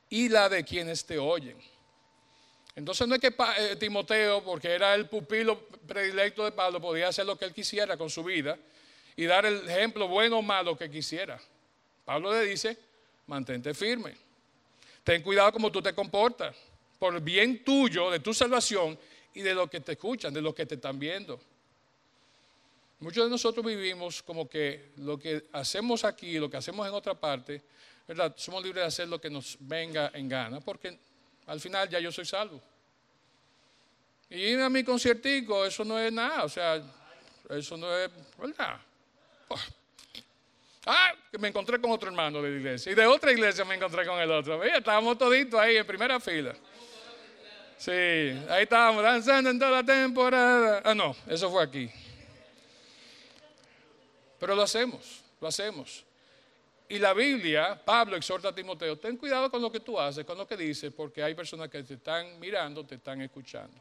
y 0.10 0.30
la 0.30 0.50
de 0.50 0.64
quienes 0.64 1.06
te 1.06 1.18
oyen. 1.18 1.58
Entonces 2.76 3.08
no 3.08 3.16
es 3.16 3.22
que 3.22 3.34
eh, 3.58 3.76
Timoteo, 3.76 4.44
porque 4.44 4.70
era 4.70 4.94
el 4.94 5.08
pupilo 5.08 5.60
predilecto 5.88 6.46
de 6.46 6.52
Pablo, 6.52 6.80
podía 6.80 7.08
hacer 7.08 7.26
lo 7.26 7.38
que 7.38 7.46
él 7.46 7.54
quisiera 7.54 7.98
con 7.98 8.10
su 8.10 8.24
vida, 8.24 8.58
y 9.18 9.26
dar 9.26 9.46
el 9.46 9.68
ejemplo 9.68 10.08
bueno 10.08 10.38
o 10.38 10.42
malo 10.42 10.78
que 10.78 10.90
quisiera. 10.90 11.40
Pablo 12.06 12.32
le 12.32 12.46
dice, 12.46 12.78
mantente 13.26 13.74
firme. 13.74 14.16
Ten 15.04 15.22
cuidado 15.24 15.52
como 15.52 15.72
tú 15.72 15.82
te 15.82 15.94
comportas, 15.94 16.56
por 17.00 17.16
el 17.16 17.22
bien 17.22 17.64
tuyo, 17.64 18.12
de 18.12 18.20
tu 18.20 18.34
salvación 18.34 18.98
y 19.34 19.42
de 19.42 19.54
lo 19.54 19.68
que 19.68 19.82
te 19.82 19.94
escuchan, 19.94 20.34
de 20.34 20.42
lo 20.42 20.54
que 20.54 20.66
te 20.66 20.76
están 20.76 21.00
viendo. 21.00 21.40
Muchos 23.00 23.26
de 23.26 23.30
nosotros 23.30 23.66
vivimos 23.66 24.22
como 24.22 24.48
que 24.48 24.92
lo 24.98 25.20
que 25.20 25.46
hacemos 25.52 26.04
aquí, 26.04 26.38
lo 26.38 26.50
que 26.50 26.58
hacemos 26.58 26.88
en 26.88 26.94
otra 26.94 27.16
parte, 27.16 27.62
¿verdad? 28.08 28.34
Somos 28.38 28.64
libres 28.64 28.84
de 28.84 28.88
hacer 28.88 29.08
lo 29.08 29.20
que 29.20 29.30
nos 29.30 29.58
venga 29.60 30.12
en 30.14 30.30
gana, 30.30 30.60
porque 30.62 30.98
al 31.48 31.60
final 31.60 31.90
ya 31.90 32.00
yo 32.00 32.12
soy 32.12 32.26
salvo. 32.26 32.62
Y 34.30 34.38
ir 34.38 34.60
a 34.60 34.70
mi 34.70 34.84
conciertico, 34.84 35.66
eso 35.66 35.84
no 35.84 35.98
es 35.98 36.12
nada, 36.14 36.44
o 36.44 36.50
sea, 36.50 36.84
eso 37.50 37.78
no 37.78 37.96
es 37.98 38.10
verdad. 38.38 38.80
Ah, 40.90 41.14
me 41.38 41.50
encontré 41.50 41.82
con 41.82 41.92
otro 41.92 42.08
hermano 42.08 42.42
de 42.42 42.50
la 42.50 42.56
iglesia. 42.56 42.92
Y 42.94 42.96
de 42.96 43.06
otra 43.06 43.32
iglesia 43.34 43.66
me 43.66 43.76
encontré 43.76 44.06
con 44.06 44.20
el 44.20 44.32
otro. 44.32 44.64
estábamos 44.64 45.18
toditos 45.18 45.60
ahí 45.60 45.76
en 45.76 45.86
primera 45.86 46.18
fila. 46.20 46.56
Sí, 47.78 47.92
ahí 47.92 48.64
estábamos 48.64 49.04
danzando 49.04 49.50
en 49.50 49.60
toda 49.60 49.72
la 49.72 49.84
temporada. 49.84 50.82
Ah, 50.86 50.96
no, 50.96 51.14
eso 51.28 51.52
fue 51.52 51.62
aquí. 51.62 51.92
Pero 54.40 54.56
lo 54.56 54.64
hacemos, 54.64 55.24
lo 55.42 55.48
hacemos. 55.48 56.06
Y 56.90 57.00
la 57.00 57.14
Biblia, 57.14 57.80
Pablo 57.84 58.16
exhorta 58.16 58.50
a 58.50 58.56
Timoteo, 58.56 58.98
ten 58.98 59.18
cuidado 59.18 59.52
con 59.52 59.62
lo 59.62 59.70
que 59.70 59.82
tú 59.82 60.00
haces, 60.00 60.24
con 60.24 60.38
lo 60.38 60.48
que 60.48 60.56
dices, 60.56 60.92
porque 60.96 61.22
hay 61.22 61.36
personas 61.36 61.70
que 61.70 61.84
te 61.84 61.96
están 61.96 62.40
mirando, 62.40 62.86
te 62.86 62.96
están 62.96 63.22
escuchando. 63.22 63.76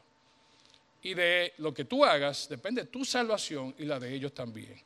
Y 1.01 1.13
de 1.13 1.53
lo 1.59 1.73
que 1.73 1.85
tú 1.85 2.03
hagas 2.03 2.49
depende 2.49 2.83
tu 2.85 3.05
salvación 3.05 3.73
y 3.77 3.85
la 3.85 3.97
de 3.97 4.13
ellos 4.13 4.33
también. 4.33 4.77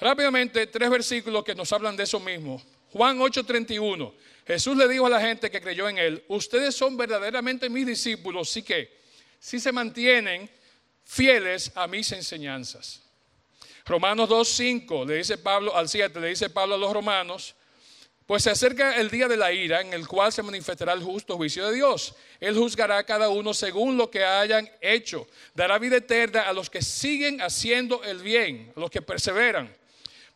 Rápidamente, 0.00 0.66
tres 0.66 0.88
versículos 0.88 1.44
que 1.44 1.54
nos 1.54 1.70
hablan 1.72 1.94
de 1.94 2.04
eso 2.04 2.18
mismo. 2.18 2.62
Juan 2.92 3.20
8:31. 3.20 4.14
Jesús 4.46 4.76
le 4.76 4.88
dijo 4.88 5.06
a 5.06 5.10
la 5.10 5.20
gente 5.20 5.50
que 5.50 5.60
creyó 5.60 5.88
en 5.88 5.98
él, 5.98 6.24
ustedes 6.28 6.74
son 6.74 6.96
verdaderamente 6.96 7.68
mis 7.68 7.86
discípulos, 7.86 8.48
sí 8.48 8.62
que, 8.62 8.98
si 9.38 9.60
se 9.60 9.70
mantienen 9.70 10.50
fieles 11.04 11.70
a 11.74 11.86
mis 11.86 12.10
enseñanzas. 12.12 13.02
Romanos 13.84 14.28
2:5 14.28 15.06
le 15.06 15.16
dice 15.16 15.36
Pablo 15.36 15.76
al 15.76 15.88
7, 15.88 16.18
le 16.18 16.28
dice 16.28 16.48
Pablo 16.48 16.76
a 16.76 16.78
los 16.78 16.92
romanos, 16.92 17.54
pues 18.26 18.44
se 18.44 18.50
acerca 18.50 18.96
el 18.96 19.10
día 19.10 19.28
de 19.28 19.36
la 19.36 19.52
ira 19.52 19.82
en 19.82 19.92
el 19.92 20.08
cual 20.08 20.32
se 20.32 20.42
manifestará 20.42 20.94
el 20.94 21.02
justo 21.02 21.36
juicio 21.36 21.66
de 21.66 21.74
Dios. 21.74 22.14
Él 22.38 22.56
juzgará 22.56 22.98
a 22.98 23.04
cada 23.04 23.28
uno 23.28 23.52
según 23.52 23.96
lo 23.96 24.10
que 24.10 24.24
hayan 24.24 24.70
hecho. 24.80 25.26
Dará 25.54 25.78
vida 25.78 25.96
eterna 25.96 26.42
a 26.42 26.52
los 26.52 26.70
que 26.70 26.80
siguen 26.80 27.42
haciendo 27.42 28.02
el 28.04 28.22
bien, 28.22 28.72
a 28.76 28.80
los 28.80 28.90
que 28.90 29.02
perseveran 29.02 29.79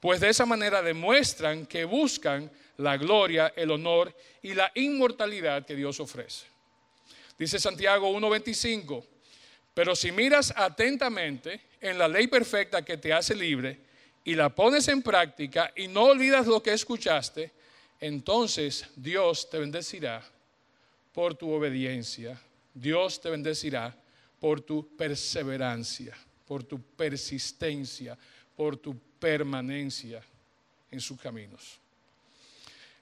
pues 0.04 0.20
de 0.20 0.28
esa 0.28 0.44
manera 0.44 0.82
demuestran 0.82 1.64
que 1.64 1.86
buscan 1.86 2.50
la 2.76 2.98
gloria, 2.98 3.54
el 3.56 3.70
honor 3.70 4.14
y 4.42 4.52
la 4.52 4.70
inmortalidad 4.74 5.64
que 5.64 5.74
Dios 5.74 5.98
ofrece. 5.98 6.44
Dice 7.38 7.58
Santiago 7.58 8.12
1.25, 8.14 9.02
pero 9.72 9.96
si 9.96 10.12
miras 10.12 10.52
atentamente 10.54 11.58
en 11.80 11.96
la 11.96 12.06
ley 12.06 12.26
perfecta 12.26 12.84
que 12.84 12.98
te 12.98 13.14
hace 13.14 13.34
libre 13.34 13.80
y 14.24 14.34
la 14.34 14.50
pones 14.50 14.88
en 14.88 15.00
práctica 15.00 15.72
y 15.74 15.88
no 15.88 16.02
olvidas 16.02 16.46
lo 16.46 16.62
que 16.62 16.74
escuchaste, 16.74 17.52
entonces 17.98 18.84
Dios 18.96 19.48
te 19.48 19.58
bendecirá 19.58 20.22
por 21.14 21.34
tu 21.34 21.50
obediencia. 21.50 22.38
Dios 22.74 23.22
te 23.22 23.30
bendecirá 23.30 23.96
por 24.38 24.60
tu 24.60 24.86
perseverancia, 24.98 26.14
por 26.46 26.62
tu 26.62 26.78
persistencia, 26.78 28.18
por 28.54 28.76
tu 28.76 29.00
permanencia 29.24 30.22
en 30.90 31.00
sus 31.00 31.18
caminos. 31.18 31.78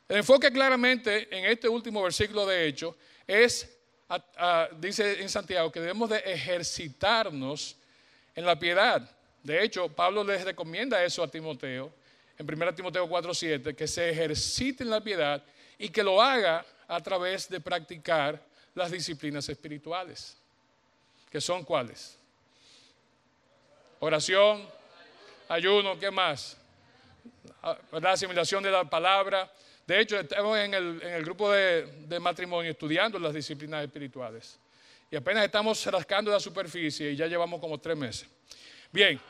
El 0.08 0.18
enfoque 0.18 0.52
claramente 0.52 1.26
en 1.36 1.46
este 1.46 1.68
último 1.68 2.00
versículo 2.00 2.46
de 2.46 2.64
hecho 2.64 2.96
es, 3.26 3.68
dice 4.78 5.20
en 5.20 5.28
Santiago, 5.28 5.72
que 5.72 5.80
debemos 5.80 6.08
de 6.08 6.18
ejercitarnos 6.18 7.74
en 8.36 8.46
la 8.46 8.56
piedad. 8.56 9.10
De 9.42 9.64
hecho, 9.64 9.88
Pablo 9.88 10.22
les 10.22 10.44
recomienda 10.44 11.02
eso 11.02 11.24
a 11.24 11.28
Timoteo, 11.28 11.92
en 12.38 12.46
1 12.46 12.72
Timoteo 12.72 13.08
4:7, 13.08 13.74
que 13.74 13.88
se 13.88 14.10
ejercite 14.10 14.84
en 14.84 14.90
la 14.90 15.00
piedad 15.00 15.42
y 15.76 15.88
que 15.88 16.04
lo 16.04 16.22
haga 16.22 16.64
a 16.86 17.00
través 17.00 17.48
de 17.48 17.58
practicar 17.58 18.40
las 18.76 18.92
disciplinas 18.92 19.48
espirituales. 19.48 20.36
¿Que 21.28 21.40
son 21.40 21.64
cuáles? 21.64 22.16
Oración, 23.98 24.64
ayuno, 25.52 25.98
¿qué 25.98 26.10
más? 26.10 26.56
Ah, 27.62 27.76
la 28.00 28.12
asimilación 28.12 28.62
de 28.62 28.70
la 28.70 28.84
palabra. 28.84 29.50
De 29.86 30.00
hecho, 30.00 30.18
estamos 30.18 30.58
en 30.58 30.72
el, 30.74 31.24
grupo 31.24 31.50
de, 31.50 32.18
matrimonio 32.20 32.70
estudiando 32.70 33.18
las 33.18 33.34
disciplinas 33.34 33.84
espirituales. 33.84 34.58
Y 35.10 35.16
apenas 35.16 35.44
estamos 35.44 35.84
rascando 35.86 36.30
la 36.30 36.40
superficie 36.40 37.10
y 37.10 37.16
ya 37.16 37.26
llevamos 37.26 37.60
como 37.60 37.78
tres 37.78 37.96
meses. 37.96 38.26
Bien, 38.90 39.20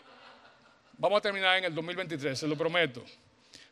vamos 0.97 1.19
a 1.19 1.21
terminar 1.21 1.59
en 1.59 1.65
el 1.65 1.75
2023, 1.75 2.39
se 2.39 2.47
lo 2.47 2.57
prometo. 2.57 3.05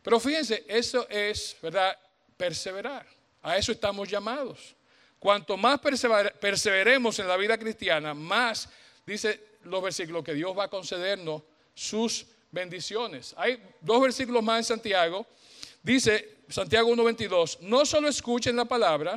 Pero 0.03 0.19
fíjense, 0.19 0.65
eso 0.67 1.09
es, 1.09 1.57
¿verdad? 1.63 1.97
Perseverar. 2.37 3.07
A 3.43 3.57
eso 3.57 3.71
estamos 3.71 4.09
llamados. 4.09 4.75
Cuanto 5.19 5.57
más 5.57 5.79
perseveremos 5.79 7.19
en 7.19 7.29
la 7.29 7.37
vida 7.37 7.57
cristiana, 7.57 8.15
más, 8.15 8.69
dice 9.07 9.59
los 9.65 9.83
versículos, 9.83 10.25
que 10.25 10.35
Dios 10.35 10.57
va 10.59 10.65
a 10.65 10.69
concedernos 10.69 11.43
sus 11.75 12.27
bendiciones. 12.51 13.35
Hay 13.37 13.63
dos 13.81 14.01
versículos 14.01 14.43
más 14.43 14.59
en 14.59 14.65
Santiago. 14.65 15.27
Dice 15.83 16.39
Santiago 16.49 16.91
1.22, 16.91 17.61
no 17.61 17.87
solo 17.87 18.09
escuchen 18.09 18.57
la 18.57 18.65
palabra 18.65 19.17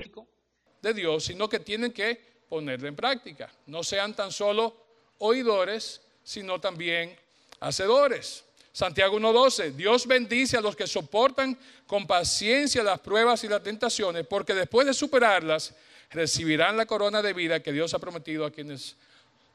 de 0.81 0.93
Dios, 0.93 1.25
sino 1.25 1.49
que 1.49 1.59
tienen 1.59 1.91
que 1.91 2.19
ponerla 2.47 2.87
en 2.87 2.95
práctica. 2.95 3.51
No 3.65 3.83
sean 3.83 4.15
tan 4.15 4.31
solo 4.31 4.75
oidores, 5.17 6.01
sino 6.23 6.59
también 6.59 7.15
hacedores. 7.59 8.43
Santiago 8.71 9.19
1.12, 9.19 9.73
Dios 9.73 10.07
bendice 10.07 10.57
a 10.57 10.61
los 10.61 10.75
que 10.75 10.87
soportan 10.87 11.57
con 11.85 12.07
paciencia 12.07 12.83
las 12.83 12.99
pruebas 12.99 13.43
y 13.43 13.47
las 13.47 13.61
tentaciones, 13.61 14.25
porque 14.25 14.53
después 14.53 14.87
de 14.87 14.93
superarlas 14.93 15.75
recibirán 16.09 16.75
la 16.75 16.85
corona 16.85 17.21
de 17.21 17.33
vida 17.33 17.61
que 17.61 17.71
Dios 17.71 17.93
ha 17.93 17.99
prometido 17.99 18.45
a 18.45 18.51
quienes 18.51 18.95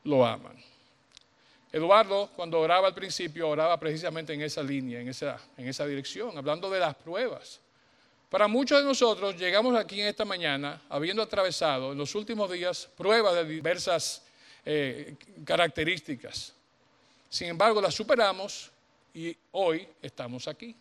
lo 0.04 0.24
aman. 0.24 0.56
Eduardo, 1.72 2.30
cuando 2.34 2.60
oraba 2.60 2.88
al 2.88 2.94
principio, 2.94 3.48
oraba 3.48 3.78
precisamente 3.78 4.32
en 4.32 4.40
esa 4.40 4.62
línea, 4.62 5.00
en 5.00 5.08
esa, 5.08 5.86
dirección, 5.86 6.36
hablando 6.38 6.70
de 6.70 6.80
las 6.80 6.94
pruebas. 6.94 7.60
Para 8.30 8.48
muchos 8.48 8.78
de 8.78 8.84
nosotros 8.84 9.36
llegamos 9.36 9.76
aquí 9.76 10.00
en 10.00 10.08
esta 10.08 10.24
mañana 10.24 10.82
habiendo 10.88 11.22
atravesado 11.22 11.92
en 11.92 11.98
los 11.98 12.14
últimos 12.14 12.50
días 12.50 12.88
pruebas 12.96 13.34
de 13.34 13.44
diversas 13.44 14.22
eh, 14.64 15.16
características. 15.44 16.54
Sin 17.28 17.48
embargo, 17.48 17.80
las 17.80 17.94
superamos 17.94 18.70
y 19.14 19.36
hoy 19.52 19.86
estamos 20.00 20.48
aquí. 20.48 20.74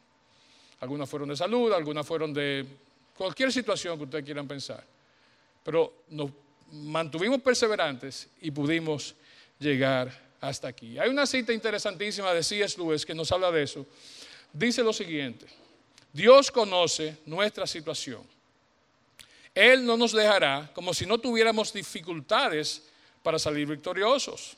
Algunas 0.79 1.09
fueron 1.09 1.29
de 1.29 1.35
salud, 1.35 1.71
algunas 1.73 2.05
fueron 2.05 2.33
de 2.33 2.65
cualquier 3.17 3.51
situación 3.51 3.97
que 3.97 4.03
ustedes 4.05 4.23
quieran 4.23 4.47
pensar. 4.47 4.83
Pero 5.63 6.03
nos 6.09 6.31
mantuvimos 6.71 7.41
perseverantes 7.41 8.29
y 8.41 8.51
pudimos 8.51 9.15
llegar 9.59 10.26
hasta 10.39 10.67
aquí. 10.67 10.97
Hay 10.99 11.09
una 11.09 11.25
cita 11.25 11.53
interesantísima 11.53 12.33
de 12.33 12.43
C.S. 12.43 12.77
Lewis 12.77 13.05
que 13.05 13.15
nos 13.15 13.31
habla 13.31 13.51
de 13.51 13.63
eso. 13.63 13.85
Dice 14.53 14.83
lo 14.83 14.93
siguiente, 14.93 15.45
Dios 16.13 16.51
conoce 16.51 17.17
nuestra 17.25 17.67
situación. 17.67 18.21
Él 19.53 19.85
no 19.85 19.97
nos 19.97 20.11
dejará 20.11 20.69
como 20.73 20.93
si 20.93 21.05
no 21.05 21.17
tuviéramos 21.17 21.73
dificultades 21.73 22.83
para 23.23 23.39
salir 23.39 23.67
victoriosos. 23.67 24.55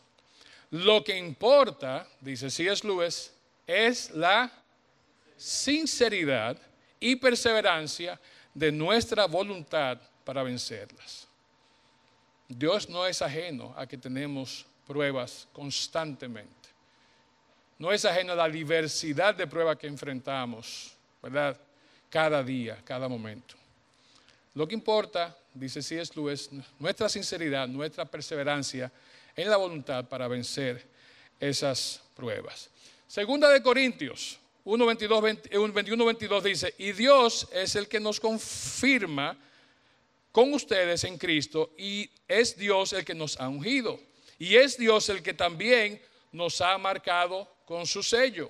Lo 0.72 1.04
que 1.04 1.18
importa, 1.18 2.08
dice 2.22 2.50
C.S. 2.50 2.86
Lewis, 2.86 3.32
es 3.66 4.12
la 4.12 4.52
sinceridad 5.38 6.58
y 7.00 7.16
perseverancia 7.16 8.20
de 8.54 8.72
nuestra 8.72 9.26
voluntad 9.26 10.00
para 10.26 10.44
vencerlas. 10.44 11.28
Dios 12.48 12.90
no 12.90 13.06
es 13.06 13.22
ajeno 13.22 13.74
a 13.78 13.88
que 13.88 13.98
tenemos 13.98 14.66
pruebas 14.90 15.48
constantemente. 15.54 16.70
No 17.78 17.92
es 17.92 18.04
ajeno 18.06 18.34
a 18.34 18.36
la 18.36 18.50
diversidad 18.50 19.36
de 19.36 19.46
pruebas 19.46 19.78
que 19.78 19.86
enfrentamos, 19.86 20.96
¿verdad? 21.22 21.56
Cada 22.10 22.42
día, 22.42 22.82
cada 22.84 23.08
momento. 23.08 23.54
Lo 24.56 24.68
que 24.68 24.74
importa, 24.74 25.38
dice 25.54 25.84
C.S. 25.84 26.14
Lewis, 26.16 26.50
nuestra 26.80 27.08
sinceridad, 27.08 27.68
nuestra 27.68 28.04
perseverancia 28.04 28.92
en 29.36 29.48
la 29.48 29.58
voluntad 29.58 30.06
para 30.06 30.28
vencer 30.28 30.84
esas 31.40 32.02
pruebas. 32.16 32.72
Segunda 33.08 33.48
de 33.50 33.62
Corintios 33.62 34.40
1, 34.64 34.86
22, 34.88 35.22
21, 35.72 36.06
22 36.06 36.44
dice, 36.44 36.74
y 36.80 36.94
Dios 36.94 37.48
es 37.54 37.76
el 37.76 37.88
que 37.88 38.00
nos 38.00 38.20
confirma 38.20 39.38
con 40.32 40.52
ustedes 40.52 41.04
en 41.04 41.20
Cristo 41.20 41.74
y 41.78 42.10
es 42.28 42.58
Dios 42.58 42.94
el 42.94 43.06
que 43.06 43.14
nos 43.14 43.40
ha 43.40 43.48
ungido. 43.48 44.09
Y 44.40 44.56
es 44.56 44.78
Dios 44.78 45.10
el 45.10 45.22
que 45.22 45.34
también 45.34 46.02
nos 46.32 46.62
ha 46.62 46.78
marcado 46.78 47.48
con 47.66 47.86
su 47.86 48.02
sello. 48.02 48.50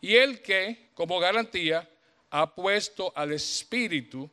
Y 0.00 0.14
el 0.14 0.42
que, 0.42 0.90
como 0.94 1.18
garantía, 1.18 1.88
ha 2.30 2.54
puesto 2.54 3.12
al 3.16 3.32
Espíritu 3.32 4.28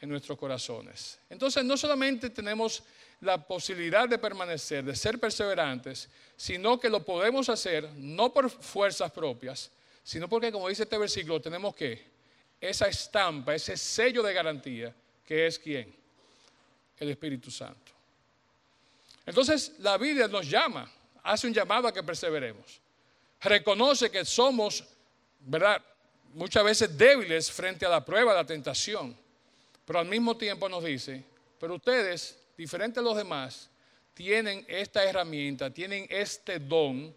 en 0.00 0.08
nuestros 0.08 0.38
corazones. 0.38 1.18
Entonces, 1.28 1.64
no 1.64 1.76
solamente 1.76 2.30
tenemos 2.30 2.82
la 3.20 3.44
posibilidad 3.44 4.08
de 4.08 4.18
permanecer, 4.18 4.84
de 4.84 4.94
ser 4.94 5.18
perseverantes, 5.18 6.08
sino 6.36 6.78
que 6.78 6.90
lo 6.90 7.04
podemos 7.04 7.48
hacer 7.48 7.90
no 7.96 8.32
por 8.32 8.50
fuerzas 8.50 9.10
propias, 9.10 9.70
sino 10.04 10.28
porque, 10.28 10.52
como 10.52 10.68
dice 10.68 10.84
este 10.84 10.98
versículo, 10.98 11.40
tenemos 11.40 11.74
que 11.74 12.04
esa 12.60 12.86
estampa, 12.86 13.54
ese 13.54 13.76
sello 13.76 14.22
de 14.22 14.34
garantía, 14.34 14.94
que 15.24 15.46
es 15.46 15.58
quién? 15.58 15.94
El 16.98 17.10
Espíritu 17.10 17.50
Santo. 17.50 17.95
Entonces, 19.26 19.72
la 19.80 19.98
Biblia 19.98 20.28
nos 20.28 20.48
llama, 20.48 20.90
hace 21.24 21.48
un 21.48 21.52
llamado 21.52 21.88
a 21.88 21.92
que 21.92 22.02
perseveremos. 22.02 22.80
Reconoce 23.40 24.08
que 24.08 24.24
somos, 24.24 24.84
¿verdad? 25.40 25.82
Muchas 26.32 26.62
veces 26.62 26.96
débiles 26.96 27.50
frente 27.50 27.84
a 27.84 27.88
la 27.88 28.04
prueba, 28.04 28.32
a 28.32 28.36
la 28.36 28.46
tentación, 28.46 29.16
pero 29.84 29.98
al 29.98 30.06
mismo 30.06 30.36
tiempo 30.36 30.68
nos 30.68 30.84
dice, 30.84 31.24
pero 31.58 31.74
ustedes, 31.74 32.38
diferentes 32.56 32.98
a 32.98 33.02
los 33.02 33.16
demás, 33.16 33.68
tienen 34.14 34.64
esta 34.68 35.04
herramienta, 35.04 35.70
tienen 35.70 36.06
este 36.08 36.58
don 36.58 37.14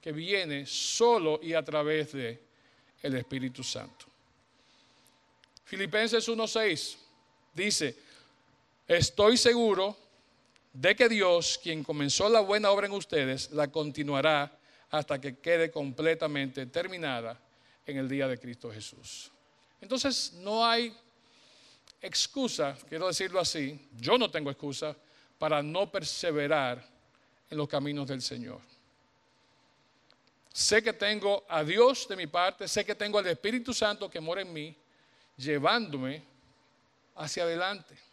que 0.00 0.12
viene 0.12 0.66
solo 0.66 1.40
y 1.42 1.54
a 1.54 1.64
través 1.64 2.12
de 2.12 2.40
el 3.02 3.16
Espíritu 3.16 3.64
Santo. 3.64 4.06
Filipenses 5.64 6.28
1:6 6.28 6.96
dice, 7.54 7.96
estoy 8.86 9.36
seguro 9.36 9.96
de 10.80 10.94
que 10.94 11.08
Dios, 11.08 11.58
quien 11.60 11.82
comenzó 11.82 12.28
la 12.28 12.38
buena 12.38 12.70
obra 12.70 12.86
en 12.86 12.92
ustedes, 12.92 13.50
la 13.50 13.66
continuará 13.66 14.56
hasta 14.90 15.20
que 15.20 15.38
quede 15.38 15.72
completamente 15.72 16.66
terminada 16.66 17.36
en 17.84 17.96
el 17.96 18.08
día 18.08 18.28
de 18.28 18.38
Cristo 18.38 18.70
Jesús. 18.70 19.32
Entonces 19.80 20.34
no 20.34 20.64
hay 20.64 20.96
excusa, 22.00 22.78
quiero 22.88 23.08
decirlo 23.08 23.40
así, 23.40 23.88
yo 23.96 24.16
no 24.18 24.30
tengo 24.30 24.52
excusa 24.52 24.94
para 25.36 25.64
no 25.64 25.90
perseverar 25.90 26.86
en 27.50 27.58
los 27.58 27.68
caminos 27.68 28.06
del 28.06 28.22
Señor. 28.22 28.60
Sé 30.52 30.80
que 30.80 30.92
tengo 30.92 31.44
a 31.48 31.64
Dios 31.64 32.06
de 32.06 32.14
mi 32.14 32.28
parte, 32.28 32.68
sé 32.68 32.84
que 32.84 32.94
tengo 32.94 33.18
al 33.18 33.26
Espíritu 33.26 33.74
Santo 33.74 34.08
que 34.08 34.20
mora 34.20 34.42
en 34.42 34.52
mí, 34.52 34.76
llevándome 35.36 36.22
hacia 37.16 37.42
adelante. 37.42 38.07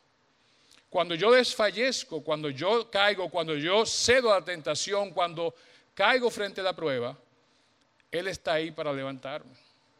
Cuando 0.95 1.13
yo 1.13 1.33
desfallezco, 1.33 2.23
cuando 2.23 2.49
yo 2.49 2.89
caigo, 2.89 3.29
cuando 3.29 3.53
yo 3.53 3.85
cedo 3.85 4.31
a 4.31 4.39
la 4.39 4.45
tentación, 4.45 5.11
cuando 5.11 5.53
caigo 5.93 6.31
frente 6.31 6.61
a 6.61 6.63
la 6.63 6.73
prueba, 6.73 7.19
Él 8.09 8.29
está 8.29 8.53
ahí 8.53 8.71
para 8.71 8.93
levantarme. 8.93 9.51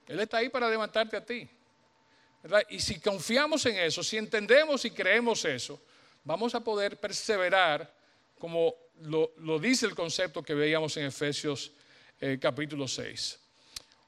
Él 0.07 0.21
está 0.21 0.37
ahí 0.37 0.47
para 0.47 0.69
levantarte 0.69 1.17
a 1.17 1.25
ti. 1.25 1.49
Y 2.69 2.79
si 2.79 3.01
confiamos 3.01 3.65
en 3.65 3.75
eso, 3.75 4.01
si 4.01 4.15
entendemos 4.15 4.85
y 4.85 4.91
creemos 4.91 5.43
eso, 5.43 5.81
vamos 6.23 6.55
a 6.55 6.61
poder 6.61 6.97
perseverar 6.97 7.93
como 8.39 8.73
lo, 9.01 9.59
dice 9.59 9.87
el 9.87 9.95
concepto 9.95 10.41
que 10.41 10.53
veíamos 10.53 10.95
en 10.95 11.07
Efesios 11.07 11.73
eh, 12.21 12.37
capítulo 12.41 12.87
6. 12.87 13.37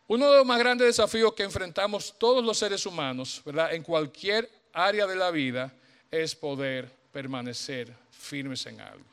Uno 0.07 0.31
de 0.31 0.37
los 0.37 0.45
más 0.45 0.57
grandes 0.57 0.87
desafíos 0.87 1.33
que 1.33 1.43
enfrentamos 1.43 2.17
todos 2.17 2.45
los 2.45 2.57
seres 2.57 2.85
humanos, 2.85 3.41
¿verdad? 3.43 3.73
En 3.73 3.83
cualquier 3.83 4.49
área 4.71 5.05
de 5.05 5.17
la 5.17 5.31
vida 5.31 5.73
es 6.11 6.35
poder 6.35 6.91
permanecer 7.11 7.93
firmes 8.11 8.65
en 8.65 8.81
algo. 8.81 9.05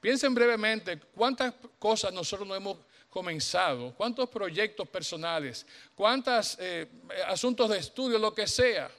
Piensen 0.00 0.34
brevemente 0.34 0.98
cuántas 1.14 1.54
cosas 1.78 2.12
nosotros 2.12 2.46
no 2.46 2.54
hemos 2.54 2.78
comenzado, 3.10 3.92
cuántos 3.94 4.28
proyectos 4.28 4.88
personales, 4.88 5.66
cuántos 5.94 6.56
eh, 6.60 6.86
asuntos 7.26 7.68
de 7.70 7.78
estudio, 7.78 8.18
lo 8.18 8.32
que 8.34 8.46
sea, 8.46 8.90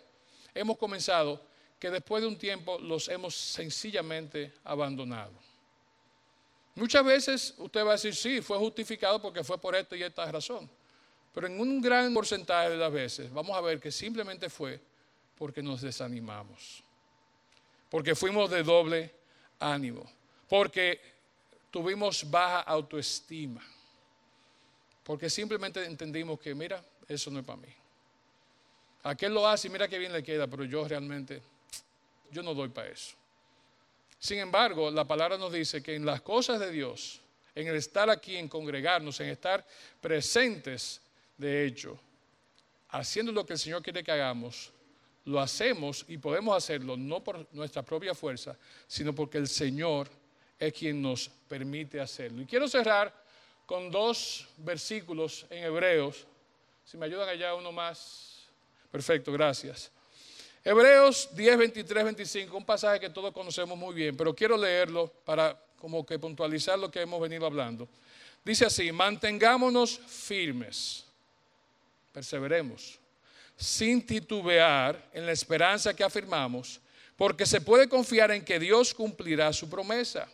hemos 0.53 0.77
comenzado 0.77 1.41
que 1.79 1.89
después 1.89 2.21
de 2.21 2.27
un 2.27 2.37
tiempo 2.37 2.77
los 2.79 3.07
hemos 3.07 3.35
sencillamente 3.35 4.53
abandonado. 4.65 5.31
Muchas 6.75 7.03
veces 7.03 7.53
usted 7.57 7.85
va 7.85 7.89
a 7.89 7.93
decir, 7.93 8.15
sí, 8.15 8.41
fue 8.41 8.57
justificado 8.57 9.21
porque 9.21 9.43
fue 9.43 9.57
por 9.57 9.75
esto 9.75 9.95
y 9.95 10.03
esta 10.03 10.29
razón. 10.31 10.69
Pero 11.33 11.47
en 11.47 11.59
un 11.59 11.81
gran 11.81 12.13
porcentaje 12.13 12.71
de 12.71 12.77
las 12.77 12.91
veces 12.91 13.31
vamos 13.31 13.55
a 13.55 13.61
ver 13.61 13.79
que 13.79 13.91
simplemente 13.91 14.49
fue 14.49 14.79
porque 15.37 15.61
nos 15.61 15.81
desanimamos. 15.81 16.83
Porque 17.89 18.15
fuimos 18.15 18.49
de 18.49 18.63
doble 18.63 19.13
ánimo. 19.59 20.09
Porque 20.47 21.01
tuvimos 21.71 22.29
baja 22.29 22.61
autoestima. 22.61 23.65
Porque 25.03 25.29
simplemente 25.29 25.83
entendimos 25.85 26.39
que, 26.39 26.53
mira, 26.53 26.83
eso 27.07 27.31
no 27.31 27.39
es 27.39 27.45
para 27.45 27.57
mí. 27.57 27.73
Aquel 29.03 29.33
lo 29.33 29.47
hace 29.47 29.67
y 29.67 29.71
mira 29.71 29.87
qué 29.87 29.97
bien 29.97 30.13
le 30.13 30.21
queda, 30.21 30.47
pero 30.47 30.63
yo 30.65 30.87
realmente, 30.87 31.41
yo 32.31 32.43
no 32.43 32.53
doy 32.53 32.69
para 32.69 32.89
eso. 32.89 33.15
Sin 34.19 34.37
embargo, 34.39 34.91
la 34.91 35.05
palabra 35.05 35.37
nos 35.37 35.53
dice 35.53 35.81
que 35.81 35.95
en 35.95 36.05
las 36.05 36.21
cosas 36.21 36.59
de 36.59 36.69
Dios, 36.69 37.21
en 37.55 37.67
el 37.67 37.75
estar 37.75 38.09
aquí, 38.09 38.35
en 38.35 38.49
congregarnos, 38.49 39.19
en 39.21 39.29
estar 39.29 39.65
presentes, 40.01 41.01
de 41.37 41.65
hecho, 41.65 41.97
haciendo 42.89 43.31
lo 43.31 43.45
que 43.45 43.53
el 43.53 43.59
Señor 43.59 43.81
quiere 43.81 44.03
que 44.03 44.11
hagamos, 44.11 44.71
lo 45.29 45.39
hacemos 45.39 46.05
y 46.07 46.17
podemos 46.17 46.57
hacerlo 46.57 46.97
no 46.97 47.23
por 47.23 47.47
nuestra 47.53 47.83
propia 47.83 48.15
fuerza, 48.15 48.57
sino 48.87 49.13
porque 49.13 49.37
el 49.37 49.47
Señor 49.47 50.09
es 50.57 50.73
quien 50.73 50.99
nos 51.01 51.29
permite 51.47 51.99
hacerlo. 51.99 52.41
Y 52.41 52.45
quiero 52.45 52.67
cerrar 52.67 53.13
con 53.67 53.91
dos 53.91 54.47
versículos 54.57 55.45
en 55.51 55.65
Hebreos. 55.65 56.25
Si 56.83 56.97
me 56.97 57.05
ayudan 57.05 57.29
allá 57.29 57.53
uno 57.53 57.71
más. 57.71 58.39
Perfecto, 58.91 59.31
gracias. 59.31 59.91
Hebreos 60.63 61.29
10, 61.33 61.57
23, 61.57 62.03
25, 62.05 62.57
un 62.57 62.65
pasaje 62.65 62.99
que 62.99 63.09
todos 63.11 63.31
conocemos 63.31 63.77
muy 63.77 63.93
bien, 63.93 64.17
pero 64.17 64.33
quiero 64.33 64.57
leerlo 64.57 65.13
para 65.23 65.55
como 65.77 66.03
que 66.05 66.17
puntualizar 66.17 66.77
lo 66.79 66.89
que 66.89 67.01
hemos 67.01 67.21
venido 67.21 67.45
hablando. 67.45 67.87
Dice 68.43 68.65
así, 68.65 68.91
mantengámonos 68.91 69.99
firmes, 69.99 71.05
perseveremos, 72.11 72.99
sin 73.59 74.05
titubear 74.05 75.09
en 75.13 75.25
la 75.25 75.33
esperanza 75.33 75.93
que 75.93 76.03
afirmamos, 76.03 76.79
porque 77.17 77.45
se 77.45 77.59
puede 77.59 77.89
confiar 77.89 78.31
en 78.31 78.45
que 78.45 78.57
Dios 78.57 78.93
cumplirá 78.93 79.51
su 79.51 79.69
promesa. 79.69 80.29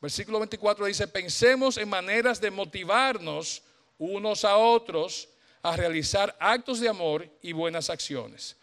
Versículo 0.00 0.38
24 0.38 0.86
dice, 0.86 1.06
pensemos 1.06 1.76
en 1.76 1.90
maneras 1.90 2.40
de 2.40 2.50
motivarnos 2.50 3.62
unos 3.98 4.46
a 4.46 4.56
otros 4.56 5.28
a 5.62 5.76
realizar 5.76 6.34
actos 6.40 6.80
de 6.80 6.88
amor 6.88 7.28
y 7.42 7.52
buenas 7.52 7.90
acciones 7.90 8.56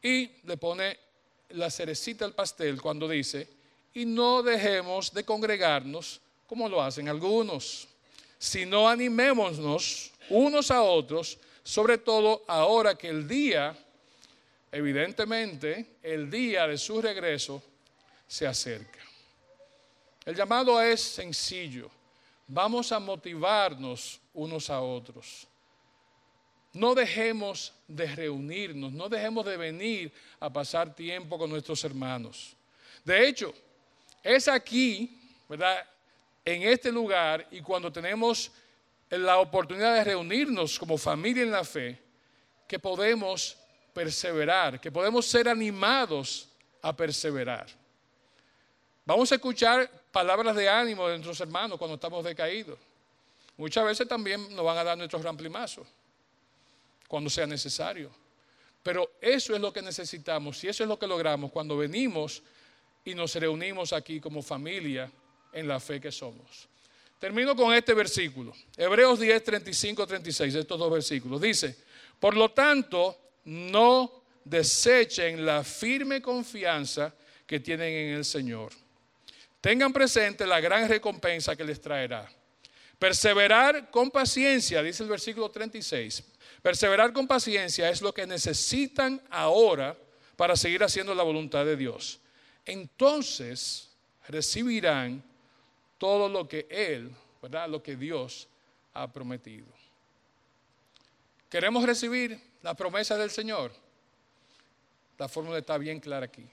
Y 0.00 0.30
le 0.44 0.56
pone 0.56 0.96
la 1.50 1.68
cerecita 1.72 2.24
al 2.24 2.34
pastel 2.34 2.80
cuando 2.80 3.08
dice, 3.08 3.48
y 3.94 4.04
no 4.04 4.44
dejemos 4.44 5.12
de 5.12 5.24
congregarnos 5.24 6.20
como 6.46 6.68
lo 6.68 6.80
hacen 6.80 7.08
algunos, 7.08 7.88
sino 8.38 8.88
animémonos 8.88 10.12
unos 10.28 10.70
a 10.70 10.82
otros, 10.82 11.38
sobre 11.66 11.98
todo 11.98 12.44
ahora 12.46 12.96
que 12.96 13.08
el 13.08 13.26
día, 13.26 13.76
evidentemente, 14.70 15.96
el 16.00 16.30
día 16.30 16.64
de 16.68 16.78
su 16.78 17.02
regreso 17.02 17.60
se 18.24 18.46
acerca. 18.46 19.00
El 20.24 20.36
llamado 20.36 20.80
es 20.80 21.00
sencillo. 21.00 21.90
Vamos 22.46 22.92
a 22.92 23.00
motivarnos 23.00 24.20
unos 24.34 24.70
a 24.70 24.80
otros. 24.80 25.48
No 26.72 26.94
dejemos 26.94 27.72
de 27.88 28.14
reunirnos, 28.14 28.92
no 28.92 29.08
dejemos 29.08 29.44
de 29.44 29.56
venir 29.56 30.12
a 30.38 30.48
pasar 30.48 30.94
tiempo 30.94 31.36
con 31.36 31.50
nuestros 31.50 31.82
hermanos. 31.82 32.54
De 33.04 33.26
hecho, 33.26 33.52
es 34.22 34.46
aquí, 34.46 35.18
¿verdad? 35.48 35.84
En 36.44 36.62
este 36.62 36.92
lugar 36.92 37.44
y 37.50 37.60
cuando 37.60 37.92
tenemos 37.92 38.52
la 39.10 39.38
oportunidad 39.38 39.94
de 39.94 40.04
reunirnos 40.04 40.78
como 40.78 40.98
familia 40.98 41.42
en 41.42 41.52
la 41.52 41.64
fe, 41.64 41.98
que 42.66 42.78
podemos 42.78 43.56
perseverar, 43.92 44.80
que 44.80 44.90
podemos 44.90 45.26
ser 45.26 45.48
animados 45.48 46.48
a 46.82 46.94
perseverar. 46.94 47.66
Vamos 49.04 49.30
a 49.30 49.36
escuchar 49.36 49.88
palabras 50.10 50.56
de 50.56 50.68
ánimo 50.68 51.06
de 51.06 51.14
nuestros 51.14 51.40
hermanos 51.40 51.78
cuando 51.78 51.94
estamos 51.94 52.24
decaídos. 52.24 52.78
Muchas 53.56 53.84
veces 53.84 54.08
también 54.08 54.54
nos 54.54 54.64
van 54.64 54.78
a 54.78 54.84
dar 54.84 54.98
nuestros 54.98 55.22
ramplimazos 55.22 55.86
cuando 57.08 57.30
sea 57.30 57.46
necesario. 57.46 58.10
Pero 58.82 59.12
eso 59.20 59.54
es 59.54 59.60
lo 59.60 59.72
que 59.72 59.82
necesitamos 59.82 60.62
y 60.62 60.68
eso 60.68 60.82
es 60.82 60.88
lo 60.88 60.98
que 60.98 61.06
logramos 61.06 61.50
cuando 61.50 61.76
venimos 61.76 62.42
y 63.04 63.14
nos 63.14 63.34
reunimos 63.34 63.92
aquí 63.92 64.20
como 64.20 64.42
familia 64.42 65.10
en 65.52 65.68
la 65.68 65.80
fe 65.80 66.00
que 66.00 66.12
somos. 66.12 66.68
Termino 67.18 67.56
con 67.56 67.72
este 67.74 67.94
versículo, 67.94 68.52
Hebreos 68.76 69.18
10, 69.18 69.42
35, 69.42 70.06
36, 70.06 70.54
estos 70.54 70.78
dos 70.78 70.92
versículos. 70.92 71.40
Dice, 71.40 71.76
por 72.20 72.36
lo 72.36 72.50
tanto, 72.50 73.16
no 73.44 74.22
desechen 74.44 75.44
la 75.44 75.64
firme 75.64 76.20
confianza 76.20 77.14
que 77.46 77.60
tienen 77.60 77.92
en 77.92 78.14
el 78.16 78.24
Señor 78.24 78.72
Tengan 79.66 79.92
presente 79.92 80.46
la 80.46 80.60
gran 80.60 80.88
recompensa 80.88 81.56
que 81.56 81.64
les 81.64 81.80
traerá. 81.80 82.30
Perseverar 83.00 83.90
con 83.90 84.12
paciencia, 84.12 84.80
dice 84.80 85.02
el 85.02 85.08
versículo 85.08 85.50
36. 85.50 86.22
Perseverar 86.62 87.12
con 87.12 87.26
paciencia 87.26 87.90
es 87.90 88.00
lo 88.00 88.14
que 88.14 88.28
necesitan 88.28 89.20
ahora 89.28 89.98
para 90.36 90.54
seguir 90.54 90.84
haciendo 90.84 91.16
la 91.16 91.24
voluntad 91.24 91.64
de 91.64 91.76
Dios. 91.76 92.20
Entonces 92.64 93.90
recibirán 94.28 95.20
todo 95.98 96.28
lo 96.28 96.48
que 96.48 96.66
Él, 96.70 97.14
¿verdad? 97.42 97.68
Lo 97.68 97.82
que 97.82 97.96
Dios 97.96 98.48
ha 98.94 99.12
prometido. 99.12 99.66
¿Queremos 101.48 101.84
recibir 101.84 102.40
la 102.62 102.74
promesa 102.74 103.16
del 103.16 103.30
Señor? 103.30 103.72
La 105.18 105.28
fórmula 105.28 105.58
está 105.58 105.78
bien 105.78 106.00
clara 106.00 106.26
aquí 106.26 106.48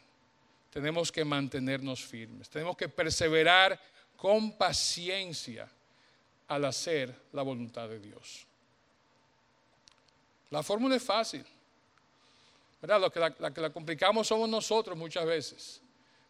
tenemos 0.73 1.11
que 1.11 1.23
mantenernos 1.23 2.03
firmes, 2.03 2.49
tenemos 2.49 2.75
que 2.75 2.89
perseverar 2.89 3.79
con 4.17 4.57
paciencia 4.57 5.69
al 6.47 6.65
hacer 6.65 7.15
la 7.31 7.43
voluntad 7.43 7.87
de 7.87 7.99
Dios. 7.99 8.47
La 10.49 10.63
fórmula 10.63 10.95
es 10.95 11.03
fácil. 11.03 11.45
¿verdad? 12.81 12.99
Lo 12.99 13.11
que 13.11 13.19
la, 13.19 13.53
que 13.53 13.61
la 13.61 13.69
complicamos 13.69 14.27
somos 14.27 14.49
nosotros 14.49 14.97
muchas 14.97 15.27
veces. 15.27 15.79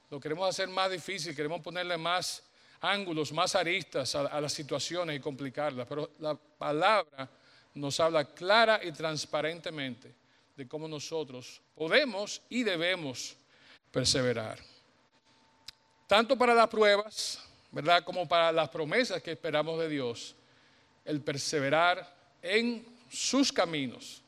Lo 0.09 0.19
queremos 0.19 0.49
hacer 0.49 0.67
más 0.67 0.91
difícil, 0.91 1.33
queremos 1.33 1.61
ponerle 1.61 1.97
más 1.97 2.43
ángulos, 2.83 3.31
más 3.31 3.55
aristas 3.55 4.13
a, 4.15 4.27
a 4.27 4.41
las 4.41 4.53
situaciones 4.53 5.17
y 5.17 5.19
complicarlas. 5.19 5.87
Pero 5.87 6.11
la 6.19 6.35
palabra 6.35 7.29
nos 7.73 7.99
habla 7.99 8.25
clara 8.25 8.79
y 8.83 8.91
transparentemente 8.91 10.13
de 10.55 10.67
cómo 10.67 10.87
nosotros 10.87 11.61
podemos 11.75 12.41
y 12.49 12.63
debemos 12.63 13.35
perseverar. 13.91 14.59
Tanto 16.07 16.37
para 16.37 16.53
las 16.53 16.67
pruebas, 16.67 17.39
¿verdad? 17.71 18.03
Como 18.03 18.27
para 18.27 18.51
las 18.51 18.69
promesas 18.69 19.21
que 19.21 19.31
esperamos 19.31 19.79
de 19.79 19.89
Dios. 19.89 20.35
El 21.05 21.21
perseverar 21.21 22.15
en 22.41 22.85
sus 23.09 23.51
caminos, 23.51 24.21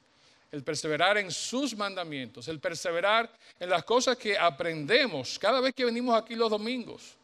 el 0.51 0.63
perseverar 0.63 1.17
en 1.17 1.31
sus 1.31 1.75
mandamientos, 1.75 2.47
el 2.47 2.59
perseverar 2.59 3.31
en 3.59 3.69
las 3.69 3.83
cosas 3.83 4.17
que 4.17 4.37
aprendemos 4.37 5.37
cada 5.37 5.59
vez 5.59 5.73
que 5.73 5.85
venimos 5.85 6.15
aquí 6.19 6.35
los 6.35 6.49
domingos. 6.49 7.15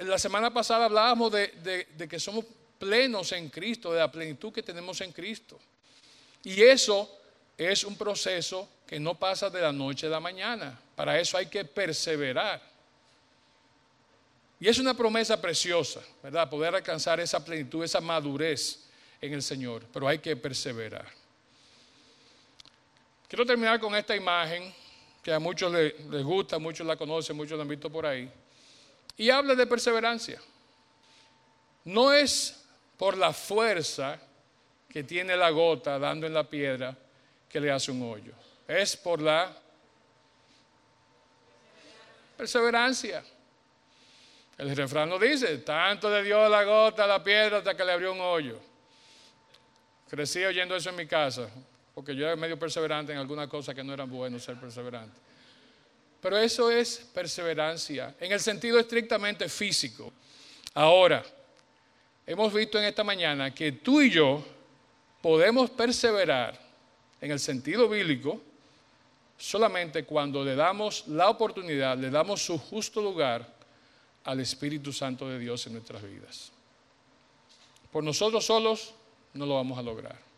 La 0.00 0.18
semana 0.18 0.52
pasada 0.52 0.86
hablábamos 0.86 1.32
de, 1.32 1.86
de 1.96 2.08
que 2.08 2.18
somos 2.18 2.44
plenos 2.78 3.32
en 3.32 3.50
Cristo, 3.50 3.92
de 3.92 4.00
la 4.00 4.10
plenitud 4.10 4.52
que 4.52 4.62
tenemos 4.62 5.00
en 5.02 5.12
Cristo. 5.12 5.58
Y 6.42 6.62
eso 6.62 7.18
es 7.56 7.84
un 7.84 7.96
proceso 7.96 8.68
que 8.86 8.98
no 8.98 9.14
pasa 9.14 9.50
de 9.50 9.60
la 9.60 9.72
noche 9.72 10.06
a 10.06 10.10
la 10.10 10.20
mañana. 10.20 10.80
Para 10.96 11.20
eso 11.20 11.36
hay 11.36 11.46
que 11.46 11.64
perseverar. 11.64 12.60
Y 14.58 14.68
es 14.68 14.78
una 14.78 14.94
promesa 14.94 15.40
preciosa, 15.40 16.00
¿verdad? 16.22 16.48
Poder 16.48 16.74
alcanzar 16.74 17.20
esa 17.20 17.42
plenitud, 17.44 17.84
esa 17.84 18.00
madurez 18.00 18.80
en 19.20 19.32
el 19.32 19.42
Señor, 19.42 19.84
pero 19.92 20.08
hay 20.08 20.18
que 20.18 20.36
perseverar. 20.36 21.06
Quiero 23.28 23.46
terminar 23.46 23.78
con 23.78 23.94
esta 23.94 24.16
imagen 24.16 24.74
que 25.22 25.32
a 25.32 25.38
muchos 25.38 25.72
les, 25.72 26.24
gusta, 26.24 26.58
muchos 26.58 26.86
la 26.86 26.96
conocen, 26.96 27.36
muchos 27.36 27.56
la 27.56 27.62
han 27.62 27.68
visto 27.68 27.90
por 27.90 28.04
ahí. 28.04 28.30
Y 29.20 29.28
habla 29.28 29.54
de 29.54 29.66
perseverancia. 29.66 30.40
No 31.84 32.10
es 32.10 32.64
por 32.96 33.18
la 33.18 33.34
fuerza 33.34 34.18
que 34.88 35.04
tiene 35.04 35.36
la 35.36 35.50
gota 35.50 35.98
dando 35.98 36.26
en 36.26 36.32
la 36.32 36.44
piedra, 36.44 36.96
que 37.46 37.60
le 37.60 37.70
hace 37.70 37.90
un 37.90 38.02
hoyo. 38.02 38.32
Es 38.66 38.96
por 38.96 39.20
la 39.20 39.54
perseverancia. 42.34 43.22
El 44.56 44.74
refrán 44.74 45.10
lo 45.10 45.18
dice, 45.18 45.58
tanto 45.58 46.08
le 46.08 46.22
dio 46.22 46.48
la 46.48 46.64
gota 46.64 47.04
a 47.04 47.06
la 47.06 47.22
piedra 47.22 47.58
hasta 47.58 47.76
que 47.76 47.84
le 47.84 47.92
abrió 47.92 48.12
un 48.12 48.22
hoyo. 48.22 48.58
Crecí 50.08 50.42
oyendo 50.42 50.74
eso 50.74 50.88
en 50.88 50.96
mi 50.96 51.06
casa, 51.06 51.46
porque 51.94 52.16
yo 52.16 52.24
era 52.24 52.36
medio 52.36 52.58
perseverante 52.58 53.12
en 53.12 53.18
alguna 53.18 53.46
cosa 53.46 53.74
que 53.74 53.84
no 53.84 53.92
era 53.92 54.04
bueno 54.04 54.38
ser 54.38 54.56
perseverante. 54.56 55.29
Pero 56.20 56.36
eso 56.36 56.70
es 56.70 56.98
perseverancia, 57.12 58.14
en 58.20 58.32
el 58.32 58.40
sentido 58.40 58.78
estrictamente 58.78 59.48
físico. 59.48 60.12
Ahora, 60.74 61.24
hemos 62.26 62.52
visto 62.52 62.78
en 62.78 62.84
esta 62.84 63.02
mañana 63.02 63.54
que 63.54 63.72
tú 63.72 64.02
y 64.02 64.10
yo 64.10 64.44
podemos 65.22 65.70
perseverar 65.70 66.58
en 67.20 67.30
el 67.30 67.40
sentido 67.40 67.88
bíblico 67.88 68.40
solamente 69.38 70.04
cuando 70.04 70.44
le 70.44 70.54
damos 70.54 71.08
la 71.08 71.30
oportunidad, 71.30 71.96
le 71.96 72.10
damos 72.10 72.42
su 72.42 72.58
justo 72.58 73.00
lugar 73.00 73.46
al 74.24 74.40
Espíritu 74.40 74.92
Santo 74.92 75.28
de 75.28 75.38
Dios 75.38 75.66
en 75.66 75.72
nuestras 75.72 76.02
vidas. 76.02 76.52
Por 77.90 78.04
nosotros 78.04 78.44
solos 78.44 78.94
no 79.32 79.46
lo 79.46 79.54
vamos 79.54 79.78
a 79.78 79.82
lograr. 79.82 80.29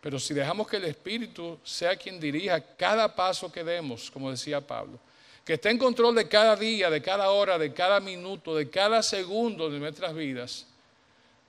Pero 0.00 0.18
si 0.18 0.32
dejamos 0.32 0.66
que 0.66 0.78
el 0.78 0.84
Espíritu 0.84 1.58
sea 1.62 1.96
quien 1.96 2.18
dirija 2.18 2.60
cada 2.76 3.14
paso 3.14 3.52
que 3.52 3.62
demos, 3.62 4.10
como 4.10 4.30
decía 4.30 4.60
Pablo, 4.60 4.98
que 5.44 5.54
esté 5.54 5.70
en 5.70 5.78
control 5.78 6.14
de 6.14 6.28
cada 6.28 6.56
día, 6.56 6.88
de 6.90 7.02
cada 7.02 7.30
hora, 7.30 7.58
de 7.58 7.72
cada 7.72 8.00
minuto, 8.00 8.54
de 8.54 8.70
cada 8.70 9.02
segundo 9.02 9.68
de 9.68 9.78
nuestras 9.78 10.14
vidas, 10.14 10.66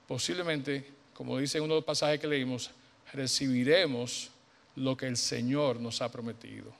posiblemente, 0.08 0.86
como 1.14 1.38
dice 1.38 1.62
uno 1.62 1.76
de 1.76 1.80
los 1.80 1.86
pasajes 1.86 2.20
que 2.20 2.28
leímos, 2.28 2.72
recibiremos 3.14 4.30
lo 4.76 4.98
que 4.98 5.08
el 5.08 5.18
Señor 5.18 5.80
nos 5.80 6.02
ha 6.02 6.12
prometido. 6.12 6.74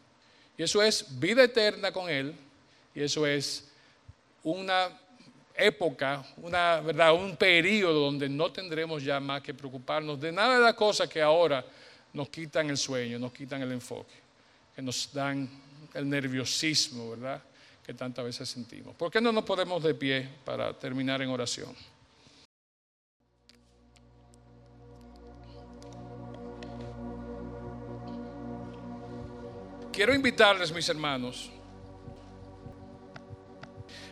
Y 0.58 0.64
eso 0.64 0.82
es 0.82 1.20
vida 1.20 1.44
eterna 1.44 1.92
con 1.92 2.10
Él, 2.10 2.36
y 2.94 3.02
eso 3.02 3.26
es 3.26 3.70
una 4.44 4.90
época, 5.56 6.24
una, 6.38 6.80
¿verdad? 6.82 7.14
un 7.14 7.36
periodo 7.36 8.06
donde 8.06 8.30
no 8.30 8.52
tendremos 8.52 9.04
ya 9.04 9.20
más 9.20 9.42
que 9.42 9.54
preocuparnos 9.54 10.20
de 10.20 10.32
nada 10.32 10.56
de 10.56 10.64
las 10.64 10.74
cosas 10.74 11.10
que 11.10 11.22
ahora 11.22 11.66
nos 12.14 12.30
quitan 12.30 12.70
el 12.70 12.78
sueño, 12.78 13.20
nos 13.20 13.32
quitan 13.32 13.62
el 13.62 13.72
enfoque, 13.72 14.14
que 14.76 14.82
nos 14.82 15.12
dan 15.14 15.50
el 15.94 16.10
nerviosismo, 16.10 17.12
¿verdad? 17.12 17.42
Que 17.86 17.94
tantas 17.94 18.26
veces 18.26 18.50
sentimos. 18.50 18.96
¿Por 18.96 19.12
qué 19.12 19.20
no 19.20 19.32
nos 19.32 19.44
podemos 19.44 19.82
de 19.84 19.94
pie 19.94 20.28
para 20.46 20.74
terminar 20.74 21.22
en 21.22 21.30
oración? 21.30 21.76
quiero 30.02 30.16
invitarles, 30.16 30.72
mis 30.72 30.90
hermanos, 30.90 31.52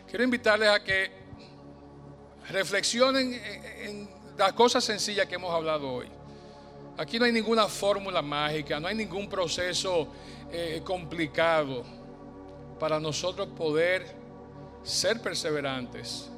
quiero 0.08 0.22
invitarles 0.22 0.68
a 0.68 0.84
que 0.84 1.10
reflexionen 2.48 3.40
en, 3.82 4.08
las 4.36 4.52
cosas 4.54 4.82
sencillas 4.82 5.26
que 5.26 5.34
hemos 5.34 5.52
hablado 5.52 5.92
hoy. 5.92 6.08
Aquí 6.96 7.18
no 7.18 7.24
hay 7.26 7.32
ninguna 7.32 7.66
fórmula 7.68 8.22
mágica, 8.22 8.80
no 8.80 8.88
hay 8.88 8.94
ningún 8.94 9.28
proceso 9.28 10.08
eh, 10.50 10.80
complicado 10.84 11.84
para 12.78 12.98
nosotros 12.98 13.48
poder 13.48 14.06
ser 14.82 15.20
perseverantes 15.20 16.30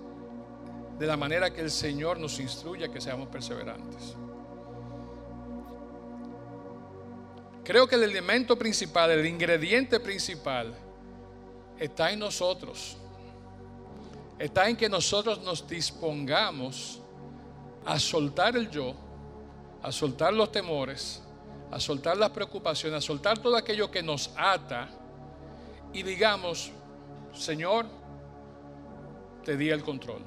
de 0.99 1.07
la 1.07 1.17
manera 1.17 1.53
que 1.53 1.61
el 1.61 1.71
Señor 1.71 2.19
nos 2.19 2.39
instruye 2.41 2.91
que 2.91 3.01
seamos 3.01 3.29
perseverantes. 3.29 4.17
Creo 7.65 7.87
que 7.87 7.95
el 7.95 8.03
elemento 8.03 8.59
principal, 8.59 9.11
el 9.13 9.27
ingrediente 9.27 10.01
principal, 10.01 10.75
está 11.79 12.11
en 12.11 12.19
nosotros. 12.19 12.97
Está 14.43 14.69
en 14.69 14.77
que 14.77 14.89
nosotros 14.89 15.41
nos 15.43 15.69
dispongamos 15.69 17.01
a 17.87 17.97
soltar 17.97 18.57
el 18.57 18.69
yo, 18.69 18.93
a 19.81 19.93
soltar 19.93 20.35
los 20.35 20.51
temores, 20.51 21.23
a 21.71 21.79
soltar 21.79 22.17
las 22.17 22.31
preocupaciones, 22.31 22.99
a 22.99 23.01
soltar 23.01 23.39
todo 23.39 23.57
aquello 23.57 23.89
que 23.89 24.03
nos 24.03 24.33
ata 24.37 24.89
y 25.93 26.03
digamos, 26.03 26.73
Señor, 27.33 27.87
te 29.45 29.57
di 29.57 29.71
el 29.71 29.85
control. 29.85 30.25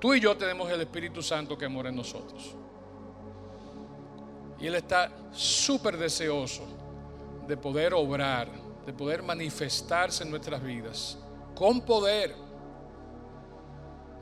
Tú 0.00 0.14
y 0.14 0.20
yo 0.20 0.34
tenemos 0.34 0.70
el 0.70 0.80
Espíritu 0.80 1.20
Santo 1.20 1.58
que 1.58 1.68
mora 1.68 1.90
en 1.90 1.96
nosotros. 1.96 2.54
Y 4.58 4.66
Él 4.66 4.76
está 4.76 5.12
súper 5.30 5.98
deseoso 5.98 6.62
de 7.46 7.58
poder 7.58 7.92
obrar, 7.92 8.48
de 8.86 8.94
poder 8.94 9.22
manifestarse 9.22 10.24
en 10.24 10.30
nuestras 10.30 10.62
vidas, 10.62 11.18
con 11.54 11.80
poder. 11.80 12.34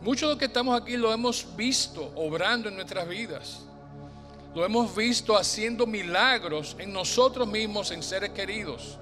Muchos 0.01 0.23
de 0.23 0.29
los 0.29 0.39
que 0.39 0.47
estamos 0.47 0.81
aquí 0.81 0.97
lo 0.97 1.13
hemos 1.13 1.47
visto 1.57 2.13
obrando 2.17 2.69
en 2.69 2.77
nuestras 2.77 3.07
vidas. 3.07 3.67
Lo 4.55 4.65
hemos 4.65 4.95
visto 4.97 5.37
haciendo 5.37 5.87
milagros 5.87 6.75
en 6.79 6.93
nosotros 6.93 7.47
mismos, 7.47 7.91
en 7.91 8.03
seres 8.03 8.31
queridos. 8.31 8.99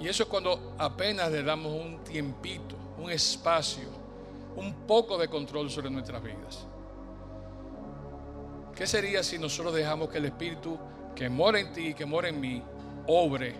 Y 0.00 0.08
eso 0.08 0.24
es 0.24 0.28
cuando 0.28 0.74
apenas 0.78 1.30
le 1.30 1.42
damos 1.42 1.72
un 1.72 2.02
tiempito, 2.02 2.74
un 2.98 3.10
espacio, 3.10 3.88
un 4.56 4.86
poco 4.86 5.16
de 5.16 5.28
control 5.28 5.70
sobre 5.70 5.90
nuestras 5.90 6.22
vidas. 6.22 6.66
¿Qué 8.74 8.86
sería 8.86 9.22
si 9.22 9.38
nosotros 9.38 9.72
dejamos 9.74 10.08
que 10.08 10.18
el 10.18 10.24
Espíritu 10.24 10.78
que 11.14 11.28
mora 11.28 11.60
en 11.60 11.72
ti 11.72 11.88
y 11.88 11.94
que 11.94 12.04
mora 12.04 12.28
en 12.28 12.40
mí 12.40 12.62
obre 13.06 13.54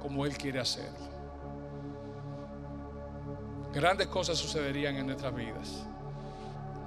como 0.00 0.24
Él 0.24 0.36
quiere 0.36 0.60
hacer? 0.60 0.90
Grandes 3.72 4.06
cosas 4.08 4.38
sucederían 4.38 4.96
en 4.96 5.06
nuestras 5.06 5.34
vidas. 5.34 5.84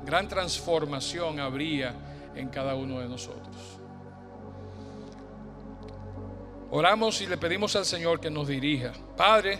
Gran 0.05 0.27
transformación 0.27 1.39
habría 1.39 1.93
en 2.35 2.49
cada 2.49 2.75
uno 2.75 2.99
de 2.99 3.07
nosotros. 3.07 3.55
Oramos 6.71 7.21
y 7.21 7.27
le 7.27 7.37
pedimos 7.37 7.75
al 7.75 7.85
Señor 7.85 8.19
que 8.19 8.31
nos 8.31 8.47
dirija. 8.47 8.93
Padre, 9.15 9.59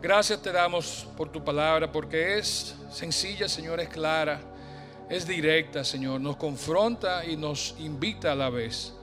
gracias 0.00 0.40
te 0.42 0.52
damos 0.52 1.08
por 1.16 1.30
tu 1.30 1.42
palabra 1.42 1.90
porque 1.90 2.38
es 2.38 2.76
sencilla, 2.90 3.48
Señor, 3.48 3.80
es 3.80 3.88
clara 3.88 4.40
es 5.10 5.26
directa, 5.26 5.82
Señor. 5.82 6.20
Nos 6.20 6.36
confronta 6.36 7.26
y 7.26 7.36
nos 7.36 7.74
invita 7.80 8.32
a 8.32 8.36
la 8.36 8.48
vez 8.48 8.94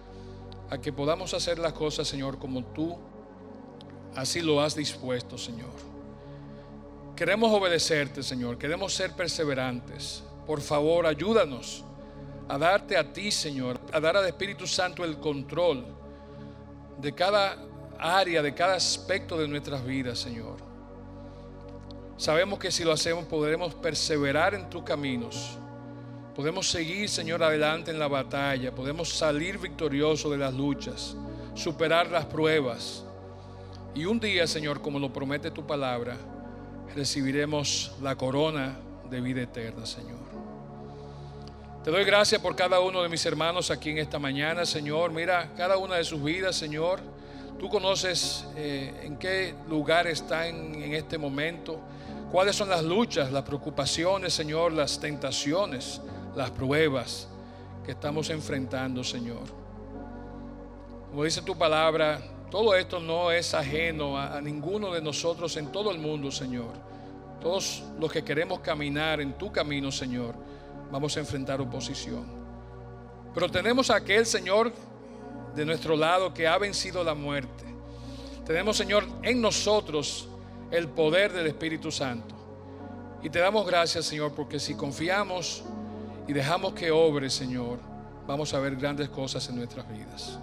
a 0.70 0.78
que 0.80 0.94
podamos 0.94 1.34
hacer 1.34 1.60
las 1.60 1.74
cosas, 1.74 2.08
Señor, 2.08 2.40
como 2.40 2.64
tú 2.64 2.98
así 4.18 4.42
lo 4.42 4.62
has 4.62 4.76
dispuesto, 4.76 5.38
Señor. 5.38 5.72
Queremos 7.16 7.54
obedecerte, 7.54 8.22
Señor. 8.22 8.58
Queremos 8.58 8.94
ser 8.94 9.14
perseverantes. 9.14 10.24
Por 10.46 10.60
favor, 10.60 11.06
ayúdanos 11.06 11.86
a 12.50 12.58
darte 12.58 12.98
a 12.98 13.14
ti, 13.14 13.32
Señor, 13.32 13.80
a 13.94 14.00
dar 14.02 14.18
al 14.18 14.26
Espíritu 14.26 14.68
Santo 14.68 15.06
el 15.06 15.18
control 15.20 15.86
de 17.00 17.14
cada 17.14 17.58
área, 17.98 18.42
de 18.42 18.54
cada 18.54 18.76
aspecto 18.76 19.38
de 19.38 19.48
nuestras 19.48 19.86
vidas, 19.86 20.20
Señor. 20.20 20.58
Sabemos 22.18 22.60
que 22.60 22.72
si 22.72 22.84
lo 22.84 22.92
hacemos 22.92 23.26
podremos 23.26 23.74
perseverar 23.76 24.54
en 24.54 24.70
tus 24.70 24.84
caminos 24.84 25.58
Podemos 26.38 26.70
seguir, 26.70 27.10
Señor, 27.10 27.42
adelante 27.42 27.90
en 27.90 27.98
la 27.98 28.08
batalla. 28.08 28.70
Podemos 28.76 29.10
salir 29.10 29.58
victoriosos 29.58 30.30
de 30.30 30.38
las 30.38 30.54
luchas, 30.54 31.16
superar 31.56 32.12
las 32.12 32.26
pruebas. 32.26 33.04
Y 33.98 34.06
un 34.06 34.20
día, 34.20 34.46
Señor, 34.46 34.80
como 34.80 35.00
lo 35.00 35.12
promete 35.12 35.50
tu 35.50 35.66
palabra, 35.66 36.16
recibiremos 36.96 37.94
la 38.00 38.16
corona 38.16 38.78
de 39.10 39.20
vida 39.22 39.42
eterna, 39.42 39.88
Señor. 39.88 40.20
Te 41.84 41.90
doy 41.90 42.04
gracias 42.04 42.40
por 42.40 42.56
cada 42.56 42.80
uno 42.80 43.02
de 43.02 43.10
mis 43.10 43.26
hermanos 43.26 43.72
aquí 43.72 43.90
en 43.90 43.98
esta 43.98 44.20
mañana, 44.20 44.68
Señor. 44.68 45.12
Mira 45.12 45.52
cada 45.58 45.78
una 45.78 45.96
de 45.96 46.04
sus 46.04 46.24
vidas, 46.24 46.56
Señor. 46.56 47.00
Tú 47.58 47.70
conoces 47.70 48.46
eh, 48.56 48.94
en 49.02 49.18
qué 49.18 49.56
lugar 49.68 50.06
están 50.06 50.76
en 50.76 50.94
este 50.94 51.18
momento, 51.18 51.80
cuáles 52.32 52.56
son 52.56 52.70
las 52.70 52.84
luchas, 52.84 53.32
las 53.32 53.46
preocupaciones, 53.46 54.32
Señor, 54.32 54.74
las 54.74 55.00
tentaciones 55.00 56.02
las 56.36 56.52
pruebas 56.52 57.28
que 57.84 57.94
estamos 57.94 58.30
enfrentando, 58.30 59.04
Señor. 59.04 59.42
Como 61.10 61.24
dice 61.24 61.42
tu 61.42 61.58
palabra, 61.58 62.22
todo 62.50 62.76
esto 62.76 63.00
no 63.00 63.32
es 63.32 63.54
ajeno 63.54 64.18
a, 64.18 64.40
ninguno 64.42 64.94
de 64.94 65.02
nosotros 65.02 65.58
en 65.58 65.72
todo 65.72 65.92
el 65.92 66.00
mundo, 66.00 66.32
Señor. 66.32 66.72
Todos 67.42 67.84
los 68.00 68.12
que 68.12 68.24
queremos 68.24 68.62
caminar 68.62 69.20
en 69.20 69.38
tu 69.38 69.52
camino, 69.52 69.92
Señor, 69.92 70.34
vamos 70.90 71.16
a 71.18 71.20
enfrentar 71.20 71.60
oposición. 71.60 72.26
Pero 73.34 73.52
tenemos 73.52 73.90
a 73.90 73.98
aquel 73.98 74.26
Señor 74.26 74.72
de 75.56 75.66
nuestro 75.66 75.96
lado 75.96 76.34
que 76.34 76.48
ha 76.48 76.58
vencido 76.58 77.04
la 77.04 77.14
muerte. 77.14 77.66
Tenemos, 78.46 78.78
Señor, 78.78 79.06
en 79.24 79.42
nosotros 79.42 80.30
el 80.72 80.88
poder 80.88 81.34
del 81.34 81.48
Espíritu 81.48 81.92
Santo. 81.92 82.34
Y 83.22 83.30
te 83.30 83.40
damos 83.40 83.66
gracias, 83.66 84.06
Señor, 84.06 84.34
porque 84.34 84.60
si 84.60 84.74
confiamos 84.76 85.64
y 86.28 86.34
dejamos 86.34 86.74
que 86.74 86.92
obre, 86.92 87.30
Señor, 87.30 87.80
vamos 88.26 88.54
a 88.54 88.60
ver 88.60 88.78
grandes 88.78 89.10
cosas 89.10 89.48
en 89.50 89.58
nuestras 89.58 89.88
vidas. 89.90 90.40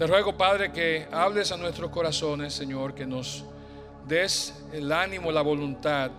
Te 0.00 0.06
ruego, 0.06 0.34
Padre, 0.34 0.72
que 0.72 1.06
hables 1.12 1.52
a 1.52 1.58
nuestros 1.58 1.90
corazones, 1.90 2.54
Señor, 2.54 2.94
que 2.94 3.04
nos 3.04 3.44
des 4.08 4.64
el 4.72 4.90
ánimo, 4.92 5.30
la 5.30 5.42
voluntad 5.42 6.10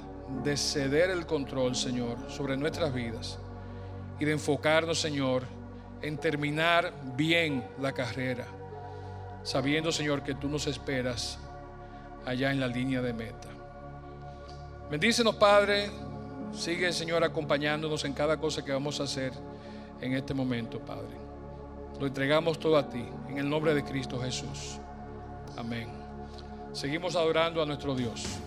de 0.44 0.56
ceder 0.56 1.10
el 1.10 1.26
control, 1.26 1.76
Señor, 1.76 2.30
sobre 2.30 2.56
nuestras 2.56 2.94
vidas 2.94 3.40
y 4.20 4.26
de 4.26 4.34
enfocarnos, 4.34 5.02
Señor, 5.02 5.46
en 6.04 6.20
terminar 6.20 6.94
bien 7.18 7.68
la 7.80 7.92
carrera, 7.92 8.46
sabiendo, 9.42 9.92
Señor, 9.92 10.22
que 10.22 10.36
tú 10.36 10.48
nos 10.48 10.68
esperas 10.68 11.40
allá 12.24 12.52
en 12.52 12.60
la 12.60 12.68
línea 12.68 13.02
de 13.02 13.14
meta. 13.14 13.48
Bendícenos, 14.92 15.38
Padre, 15.38 15.90
Sigue, 16.54 16.94
Señor, 16.94 17.24
acompañándonos 17.24 18.06
en 18.06 18.14
cada 18.14 18.38
cosa 18.38 18.64
que 18.64 18.74
vamos 18.74 19.00
a 19.00 19.06
hacer 19.06 19.34
en 20.00 20.14
este 20.14 20.36
momento, 20.36 20.78
Padre. 20.78 21.21
Lo 22.02 22.08
entregamos 22.08 22.58
todo 22.58 22.78
a 22.78 22.90
ti, 22.90 23.06
en 23.30 23.38
el 23.38 23.48
nombre 23.48 23.76
de 23.76 23.84
Cristo 23.84 24.20
Jesús. 24.20 24.80
Amén. 25.56 25.88
Seguimos 26.74 27.16
adorando 27.16 27.62
a 27.62 27.66
nuestro 27.68 27.94
Dios. 27.94 28.40